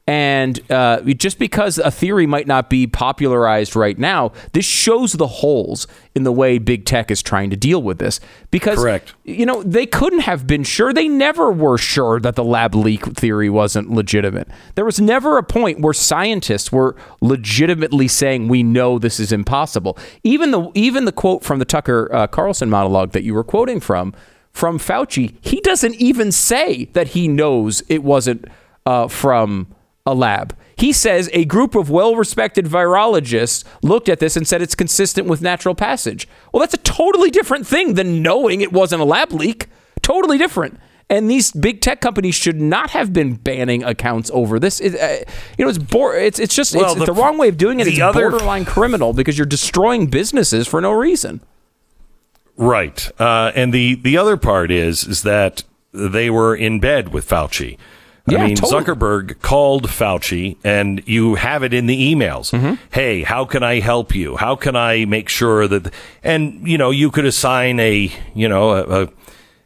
And 0.06 0.60
uh, 0.70 1.00
just 1.00 1.38
because 1.38 1.78
a 1.78 1.90
theory 1.90 2.26
might 2.26 2.46
not 2.46 2.68
be 2.68 2.86
popularized 2.86 3.74
right 3.74 3.98
now, 3.98 4.32
this 4.52 4.66
shows 4.66 5.12
the 5.12 5.26
holes 5.26 5.86
in 6.14 6.24
the 6.24 6.32
way 6.32 6.58
big 6.58 6.84
tech 6.84 7.10
is 7.10 7.22
trying 7.22 7.48
to 7.50 7.56
deal 7.56 7.80
with 7.80 7.98
this. 8.00 8.20
Because, 8.50 8.78
Correct. 8.80 9.14
you 9.24 9.46
know, 9.46 9.62
they 9.62 9.86
couldn't 9.86 10.20
have 10.20 10.46
been 10.46 10.62
sure. 10.62 10.92
They 10.92 11.08
never 11.08 11.50
were 11.50 11.78
sure 11.78 12.20
that 12.20 12.34
the 12.34 12.44
lab 12.44 12.74
leak 12.74 13.06
theory 13.16 13.48
wasn't 13.48 13.90
legitimate. 13.90 14.48
There 14.74 14.84
was 14.84 15.00
never 15.00 15.38
a 15.38 15.42
point 15.42 15.80
where 15.80 15.94
scientists 15.94 16.70
were 16.70 16.96
legitimately 17.22 18.08
saying, 18.08 18.48
"We 18.48 18.62
know 18.62 18.98
this 18.98 19.18
is 19.18 19.32
impossible." 19.32 19.96
Even 20.22 20.50
the 20.50 20.70
even 20.74 21.06
the 21.06 21.12
quote 21.12 21.44
from 21.44 21.60
the 21.60 21.64
Tucker 21.64 22.10
uh, 22.12 22.26
Carlson 22.26 22.68
monologue 22.68 23.12
that 23.12 23.22
you 23.22 23.32
were 23.32 23.44
quoting 23.44 23.80
from 23.80 24.12
from 24.54 24.78
Fauci, 24.78 25.34
he 25.42 25.60
doesn't 25.60 25.96
even 25.96 26.32
say 26.32 26.86
that 26.94 27.08
he 27.08 27.28
knows 27.28 27.82
it 27.88 28.02
wasn't 28.02 28.46
uh, 28.86 29.08
from 29.08 29.66
a 30.06 30.14
lab. 30.14 30.56
He 30.76 30.92
says 30.92 31.28
a 31.32 31.44
group 31.44 31.74
of 31.74 31.90
well 31.90 32.14
respected 32.16 32.64
virologists 32.66 33.64
looked 33.82 34.08
at 34.08 34.20
this 34.20 34.36
and 34.36 34.46
said 34.46 34.62
it's 34.62 34.74
consistent 34.74 35.26
with 35.28 35.42
natural 35.42 35.74
passage. 35.74 36.26
Well, 36.52 36.60
that's 36.60 36.74
a 36.74 36.78
totally 36.78 37.30
different 37.30 37.66
thing 37.66 37.94
than 37.94 38.22
knowing 38.22 38.60
it 38.60 38.72
wasn't 38.72 39.02
a 39.02 39.04
lab 39.04 39.32
leak. 39.32 39.66
Totally 40.02 40.38
different. 40.38 40.78
And 41.10 41.30
these 41.30 41.52
big 41.52 41.80
tech 41.80 42.00
companies 42.00 42.34
should 42.34 42.60
not 42.60 42.90
have 42.90 43.12
been 43.12 43.34
banning 43.34 43.84
accounts 43.84 44.30
over 44.32 44.58
this. 44.58 44.80
It, 44.80 44.94
uh, 44.98 45.24
you 45.58 45.64
know, 45.64 45.68
it's 45.68 45.78
bor- 45.78 46.16
it's 46.16 46.38
it's 46.38 46.54
just 46.54 46.74
Well, 46.74 46.86
it's, 46.92 46.94
the- 46.98 47.06
the 47.06 47.12
wrong 47.12 47.36
way 47.38 47.48
of 47.48 47.56
doing 47.56 47.78
it. 47.80 47.84
the 47.84 47.90
It's 47.90 48.00
other- 48.00 48.30
borderline 48.30 48.64
criminal 48.64 49.12
because 49.12 49.36
you're 49.36 49.46
destroying 49.46 50.06
businesses 50.06 50.66
for 50.66 50.80
no 50.80 50.92
reason. 50.92 51.40
Right. 52.56 53.10
Uh, 53.20 53.52
and 53.54 53.72
the, 53.72 53.96
the 53.96 54.16
other 54.16 54.36
part 54.36 54.70
is 54.70 55.06
is 55.06 55.22
that 55.22 55.64
they 55.92 56.30
were 56.30 56.54
in 56.54 56.80
bed 56.80 57.12
with 57.12 57.28
Fauci. 57.28 57.78
Yeah, 58.26 58.38
I 58.38 58.46
mean, 58.46 58.56
totally. 58.56 58.84
Zuckerberg 58.84 59.40
called 59.42 59.88
Fauci, 59.88 60.56
and 60.64 61.06
you 61.06 61.34
have 61.34 61.62
it 61.62 61.74
in 61.74 61.86
the 61.86 62.14
emails. 62.14 62.58
Mm-hmm. 62.58 62.74
Hey, 62.90 63.22
how 63.22 63.44
can 63.44 63.62
I 63.62 63.80
help 63.80 64.14
you? 64.14 64.36
How 64.36 64.56
can 64.56 64.76
I 64.76 65.04
make 65.04 65.28
sure 65.28 65.68
that? 65.68 65.92
And 66.22 66.66
you 66.66 66.78
know, 66.78 66.90
you 66.90 67.10
could 67.10 67.26
assign 67.26 67.78
a 67.80 68.10
you 68.34 68.48
know 68.48 68.70
a, 68.70 69.02
a 69.02 69.08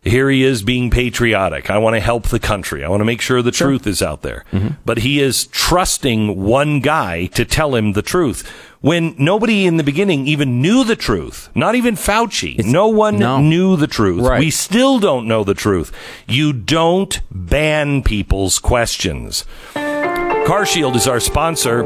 here 0.02 0.28
he 0.30 0.42
is 0.42 0.62
being 0.62 0.90
patriotic. 0.90 1.70
I 1.70 1.78
want 1.78 1.94
to 1.94 2.00
help 2.00 2.28
the 2.28 2.38
country. 2.40 2.84
I 2.84 2.88
want 2.88 3.00
to 3.00 3.04
make 3.04 3.20
sure 3.20 3.42
the 3.42 3.50
truth 3.50 3.86
is 3.86 4.02
out 4.02 4.22
there. 4.22 4.44
Mm-hmm. 4.52 4.74
But 4.84 4.98
he 4.98 5.20
is 5.20 5.46
trusting 5.46 6.42
one 6.42 6.80
guy 6.80 7.26
to 7.26 7.44
tell 7.44 7.74
him 7.74 7.92
the 7.92 8.02
truth 8.02 8.50
when 8.80 9.14
nobody 9.18 9.66
in 9.66 9.76
the 9.76 9.82
beginning 9.82 10.26
even 10.26 10.62
knew 10.62 10.84
the 10.84 10.96
truth. 10.96 11.48
Not 11.54 11.74
even 11.74 11.96
Fauci. 11.96 12.64
no 12.64 12.88
one 12.88 13.18
no. 13.18 13.40
knew 13.40 13.76
the 13.76 13.86
truth. 13.86 14.22
Right. 14.22 14.38
We 14.38 14.50
still 14.50 14.98
don't 14.98 15.26
know 15.26 15.44
the 15.44 15.54
truth. 15.54 15.92
You 16.28 16.52
don't 16.52 17.20
ban 17.30 18.02
people's 18.02 18.58
questions. 18.58 19.44
CarShield 19.74 20.96
is 20.96 21.08
our 21.08 21.20
sponsor. 21.20 21.82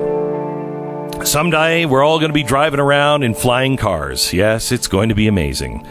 Someday 1.24 1.84
we're 1.84 2.02
all 2.02 2.18
going 2.18 2.30
to 2.30 2.34
be 2.34 2.42
driving 2.42 2.80
around 2.80 3.22
in 3.22 3.34
flying 3.34 3.76
cars. 3.76 4.32
Yes, 4.32 4.72
it's 4.72 4.88
going 4.88 5.08
to 5.08 5.14
be 5.14 5.28
amazing. 5.28 5.86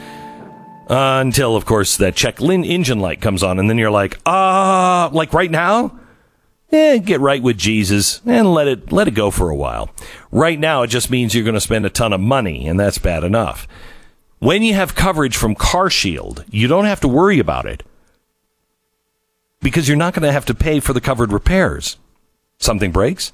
Uh, 0.90 1.22
until, 1.22 1.56
of 1.56 1.66
course, 1.66 1.96
that 1.98 2.16
check 2.16 2.42
engine 2.42 3.00
light 3.00 3.22
comes 3.22 3.44
on, 3.44 3.60
and 3.60 3.70
then 3.70 3.78
you're 3.78 3.92
like, 3.92 4.20
ah, 4.26 5.10
like 5.14 5.34
right 5.34 5.50
now? 5.50 5.98
Eh, 6.72 7.00
get 7.00 7.20
right 7.20 7.44
with 7.44 7.58
Jesus 7.58 8.22
and 8.26 8.54
let 8.54 8.68
it 8.68 8.92
let 8.92 9.08
it 9.08 9.12
go 9.12 9.30
for 9.30 9.50
a 9.50 9.56
while. 9.56 9.90
Right 10.32 10.60
now, 10.60 10.84
it 10.84 10.88
just 10.88 11.12
means 11.12 11.36
you're 11.36 11.44
going 11.44 11.54
to 11.54 11.62
spend 11.62 11.86
a 11.86 11.90
ton 11.90 12.14
of 12.14 12.22
money, 12.22 12.68
and 12.68 12.80
that's 12.80 12.98
bad 12.98 13.24
enough. 13.24 13.68
When 14.40 14.64
you 14.64 14.74
have 14.74 14.96
coverage 14.96 15.36
from 15.36 15.54
CarShield, 15.54 16.46
you 16.50 16.68
don't 16.68 16.86
have 16.86 17.02
to 17.02 17.08
worry 17.08 17.40
about 17.40 17.66
it 17.66 17.84
because 19.62 19.88
you're 19.88 19.98
not 19.98 20.14
going 20.14 20.26
to 20.26 20.32
have 20.32 20.46
to 20.46 20.56
pay 20.56 20.80
for 20.80 20.94
the 20.94 21.02
covered 21.02 21.32
repairs. 21.32 21.98
Something 22.58 22.92
breaks, 22.92 23.34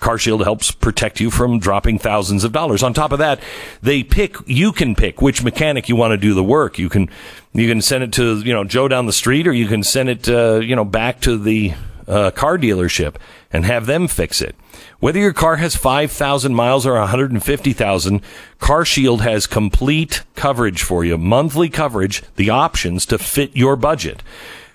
CarShield 0.00 0.44
helps 0.44 0.70
protect 0.70 1.20
you 1.20 1.30
from 1.30 1.58
dropping 1.58 1.98
thousands 1.98 2.44
of 2.44 2.52
dollars. 2.52 2.82
On 2.82 2.94
top 2.94 3.10
of 3.10 3.18
that, 3.18 3.40
they 3.82 4.04
pick 4.04 4.36
you 4.46 4.70
can 4.72 4.94
pick 4.94 5.20
which 5.20 5.42
mechanic 5.42 5.88
you 5.88 5.96
want 5.96 6.12
to 6.12 6.16
do 6.16 6.34
the 6.34 6.44
work. 6.44 6.78
You 6.78 6.88
can 6.88 7.10
you 7.52 7.68
can 7.68 7.82
send 7.82 8.04
it 8.04 8.12
to 8.12 8.38
you 8.38 8.52
know 8.52 8.62
Joe 8.62 8.86
down 8.86 9.06
the 9.06 9.12
street, 9.12 9.48
or 9.48 9.52
you 9.52 9.66
can 9.66 9.82
send 9.82 10.08
it 10.08 10.28
uh, 10.28 10.60
you 10.60 10.76
know 10.76 10.84
back 10.84 11.20
to 11.22 11.36
the 11.36 11.74
uh, 12.08 12.30
car 12.30 12.58
dealership 12.58 13.16
and 13.52 13.64
have 13.64 13.86
them 13.86 14.08
fix 14.08 14.40
it. 14.40 14.56
Whether 14.98 15.18
your 15.20 15.32
car 15.32 15.56
has 15.56 15.76
5,000 15.76 16.54
miles 16.54 16.86
or 16.86 16.94
150,000, 16.94 18.22
CarShield 18.58 19.20
has 19.20 19.46
complete 19.46 20.22
coverage 20.34 20.82
for 20.82 21.04
you, 21.04 21.16
monthly 21.16 21.68
coverage, 21.68 22.22
the 22.36 22.50
options 22.50 23.06
to 23.06 23.18
fit 23.18 23.56
your 23.56 23.76
budget. 23.76 24.22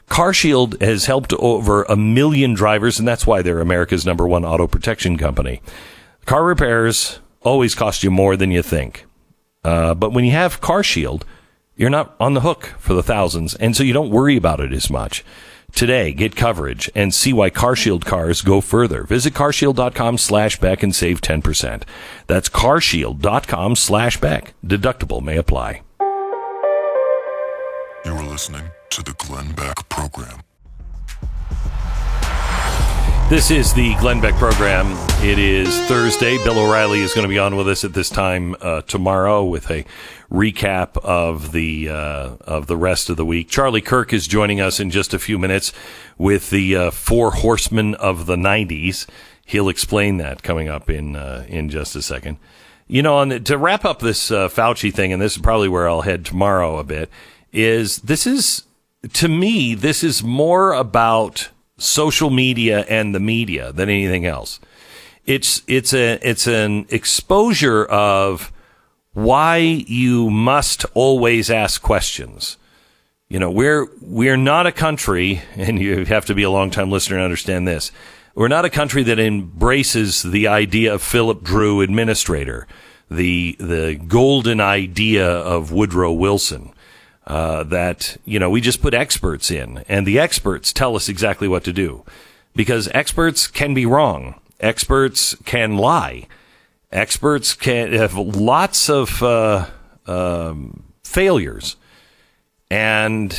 CarShield 0.08 0.80
has 0.82 1.06
helped 1.06 1.34
over 1.34 1.84
a 1.84 1.96
million 1.96 2.54
drivers, 2.54 3.00
and 3.00 3.08
that's 3.08 3.26
why 3.26 3.42
they're 3.42 3.60
America's 3.60 4.06
number 4.06 4.28
one 4.28 4.46
auto 4.46 4.68
protection 4.68 5.18
company. 5.18 5.62
Car 6.26 6.44
repairs 6.44 7.20
always 7.42 7.76
cost 7.76 8.04
you 8.04 8.12
more 8.12 8.38
than 8.38 8.52
you 8.52 8.62
think. 8.62 9.06
Uh, 9.64 9.94
but 9.94 10.12
when 10.12 10.26
you 10.26 10.32
have 10.32 10.62
CarShield, 10.62 11.24
you're 11.76 11.90
not 11.90 12.16
on 12.20 12.34
the 12.34 12.42
hook 12.42 12.74
for 12.78 12.94
the 12.94 13.04
thousands, 13.04 13.56
and 13.56 13.76
so 13.76 13.84
you 13.84 13.94
don't 13.94 14.10
worry 14.10 14.38
about 14.38 14.60
it 14.60 14.72
as 14.72 14.90
much. 14.90 15.24
Today, 15.74 16.14
get 16.14 16.36
coverage 16.36 16.90
and 16.96 17.14
see 17.14 17.34
why 17.34 17.50
CarShield 17.50 18.06
cars 18.06 18.42
go 18.42 18.62
further. 18.62 19.04
Visit 19.04 19.34
carshield.com 19.34 20.18
slash 20.18 20.60
Beck 20.60 20.84
and 20.84 20.96
save 20.96 21.20
10%. 21.22 21.84
That's 22.28 22.50
carshield.com 22.50 23.76
slash 23.76 24.22
Beck. 24.22 24.54
Deductible 24.66 25.22
may 25.22 25.38
apply. 25.38 25.82
You 28.06 28.12
are 28.12 28.26
listening 28.26 28.70
to 28.92 29.02
the 29.02 29.14
Glenn 29.14 29.54
Beck 29.54 29.88
Program. 29.90 30.42
This 33.30 33.50
is 33.50 33.74
the 33.74 33.96
Glenn 33.96 34.22
Beck 34.22 34.36
program. 34.36 34.86
It 35.24 35.40
is 35.40 35.80
Thursday. 35.88 36.38
Bill 36.44 36.60
O'Reilly 36.60 37.00
is 37.00 37.14
going 37.14 37.24
to 37.24 37.30
be 37.30 37.40
on 37.40 37.56
with 37.56 37.68
us 37.68 37.84
at 37.84 37.94
this 37.94 38.10
time 38.10 38.56
uh, 38.62 38.82
tomorrow 38.82 39.44
with 39.44 39.72
a 39.72 39.86
recap 40.30 40.98
of 41.04 41.52
the 41.54 41.90
uh, 41.90 42.36
of 42.42 42.68
the 42.68 42.78
rest 42.78 43.10
of 43.10 43.18
the 43.18 43.26
week. 43.26 43.50
Charlie 43.50 43.82
Kirk 43.82 44.14
is 44.14 44.28
joining 44.28 44.62
us 44.62 44.80
in 44.80 44.92
just 44.92 45.14
a 45.14 45.20
few 45.20 45.40
minutes 45.40 45.72
with 46.18 46.50
the 46.52 46.76
uh, 46.76 46.92
four 46.92 47.32
horsemen 47.32 47.96
of 47.96 48.26
the 48.28 48.36
'90s. 48.36 49.08
He'll 49.46 49.70
explain 49.70 50.18
that 50.18 50.44
coming 50.44 50.68
up 50.68 50.90
in 50.90 51.16
uh, 51.16 51.46
in 51.48 51.70
just 51.70 51.96
a 51.96 52.02
second. 52.02 52.38
You 52.88 53.02
know, 53.02 53.20
and 53.22 53.44
to 53.46 53.58
wrap 53.58 53.86
up 53.86 54.00
this 54.00 54.30
uh, 54.32 54.50
Fauci 54.50 54.94
thing, 54.94 55.14
and 55.14 55.22
this 55.22 55.38
is 55.38 55.42
probably 55.42 55.70
where 55.70 55.88
I'll 55.90 56.02
head 56.02 56.26
tomorrow 56.26 56.78
a 56.78 56.84
bit, 56.84 57.10
is 57.54 57.98
this 58.00 58.28
is, 58.28 58.64
to 59.14 59.30
me, 59.30 59.74
this 59.74 60.04
is 60.04 60.22
more 60.22 60.74
about 60.74 61.50
social 61.84 62.30
media 62.30 62.82
and 62.90 63.14
the 63.14 63.20
media 63.20 63.72
than 63.72 63.90
anything 63.90 64.26
else. 64.26 64.60
It's, 65.26 65.62
it's 65.68 65.94
a, 65.94 66.20
it's 66.22 66.48
an 66.48 66.86
exposure 66.90 67.86
of 67.86 68.52
why 69.14 69.58
you 69.58 70.30
must 70.30 70.86
always 70.94 71.50
ask 71.50 71.82
questions. 71.82 72.58
You 73.30 73.40
know, 73.40 73.50
we're, 73.50 73.88
we're 74.02 74.38
not 74.38 74.68
a 74.68 74.72
country, 74.72 75.42
and 75.56 75.80
you 75.80 76.06
have 76.06 76.26
to 76.26 76.36
be 76.36 76.44
a 76.44 76.50
long 76.50 76.72
time 76.72 76.92
listener 76.92 77.18
to 77.18 77.24
understand 77.24 77.68
this. 77.68 77.92
We're 78.36 78.48
not 78.48 78.66
a 78.66 78.70
country 78.70 79.04
that 79.04 79.20
embraces 79.20 80.24
the 80.24 80.48
idea 80.48 80.94
of 80.94 81.04
Philip 81.04 81.44
Dru 81.44 81.82
administrator, 81.82 82.68
the, 83.10 83.56
the 83.60 83.96
golden 84.08 84.60
idea 84.60 85.30
of 85.30 85.72
Woodrow 85.72 86.12
Wilson. 86.12 86.73
Uh, 87.26 87.64
that 87.64 88.18
you 88.26 88.38
know 88.38 88.50
we 88.50 88.60
just 88.60 88.82
put 88.82 88.94
experts 88.94 89.50
in, 89.50 89.86
and 89.88 90.06
the 90.06 90.20
experts 90.20 90.74
tell 90.74 90.94
us 90.98 91.08
exactly 91.08 91.48
what 91.48 91.64
to 91.64 91.72
do, 91.72 92.04
because 92.54 92.90
experts 92.90 93.48
can 93.48 93.74
be 93.74 93.86
wrong, 93.86 94.36
experts 94.60 95.34
can 95.46 95.78
lie, 95.78 96.28
experts 96.92 97.54
can 97.54 97.94
have 97.94 98.16
lots 98.16 98.90
of 98.90 99.24
uh, 99.24 99.68
um, 100.06 100.84
failures, 101.06 101.78
and 102.70 103.34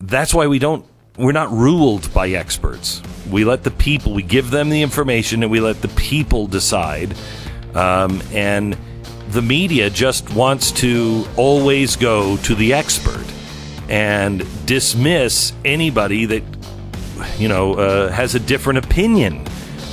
that's 0.00 0.32
why 0.32 0.46
we 0.46 0.60
don't. 0.60 0.86
We're 1.18 1.32
not 1.32 1.50
ruled 1.50 2.14
by 2.14 2.28
experts. 2.28 3.02
We 3.28 3.44
let 3.44 3.64
the 3.64 3.72
people. 3.72 4.14
We 4.14 4.22
give 4.22 4.50
them 4.50 4.70
the 4.70 4.82
information, 4.82 5.42
and 5.42 5.50
we 5.50 5.58
let 5.58 5.82
the 5.82 5.88
people 5.88 6.46
decide. 6.46 7.16
Um, 7.74 8.22
and 8.32 8.76
the 9.36 9.42
media 9.42 9.90
just 9.90 10.30
wants 10.30 10.72
to 10.72 11.26
always 11.36 11.94
go 11.94 12.38
to 12.38 12.54
the 12.54 12.72
expert 12.72 13.26
and 13.90 14.46
dismiss 14.64 15.52
anybody 15.62 16.24
that 16.24 16.42
you 17.36 17.46
know 17.46 17.74
uh, 17.74 18.10
has 18.10 18.34
a 18.34 18.40
different 18.40 18.78
opinion 18.78 19.46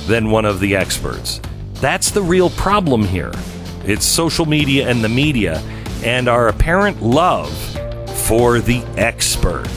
than 0.06 0.30
one 0.30 0.46
of 0.46 0.60
the 0.60 0.74
experts. 0.74 1.42
That's 1.74 2.10
the 2.10 2.22
real 2.22 2.48
problem 2.48 3.04
here. 3.04 3.32
It's 3.84 4.06
social 4.06 4.46
media 4.46 4.88
and 4.88 5.04
the 5.04 5.10
media 5.10 5.58
and 6.02 6.26
our 6.26 6.48
apparent 6.48 7.02
love 7.02 7.52
for 8.24 8.60
the 8.60 8.78
expert. 8.96 9.68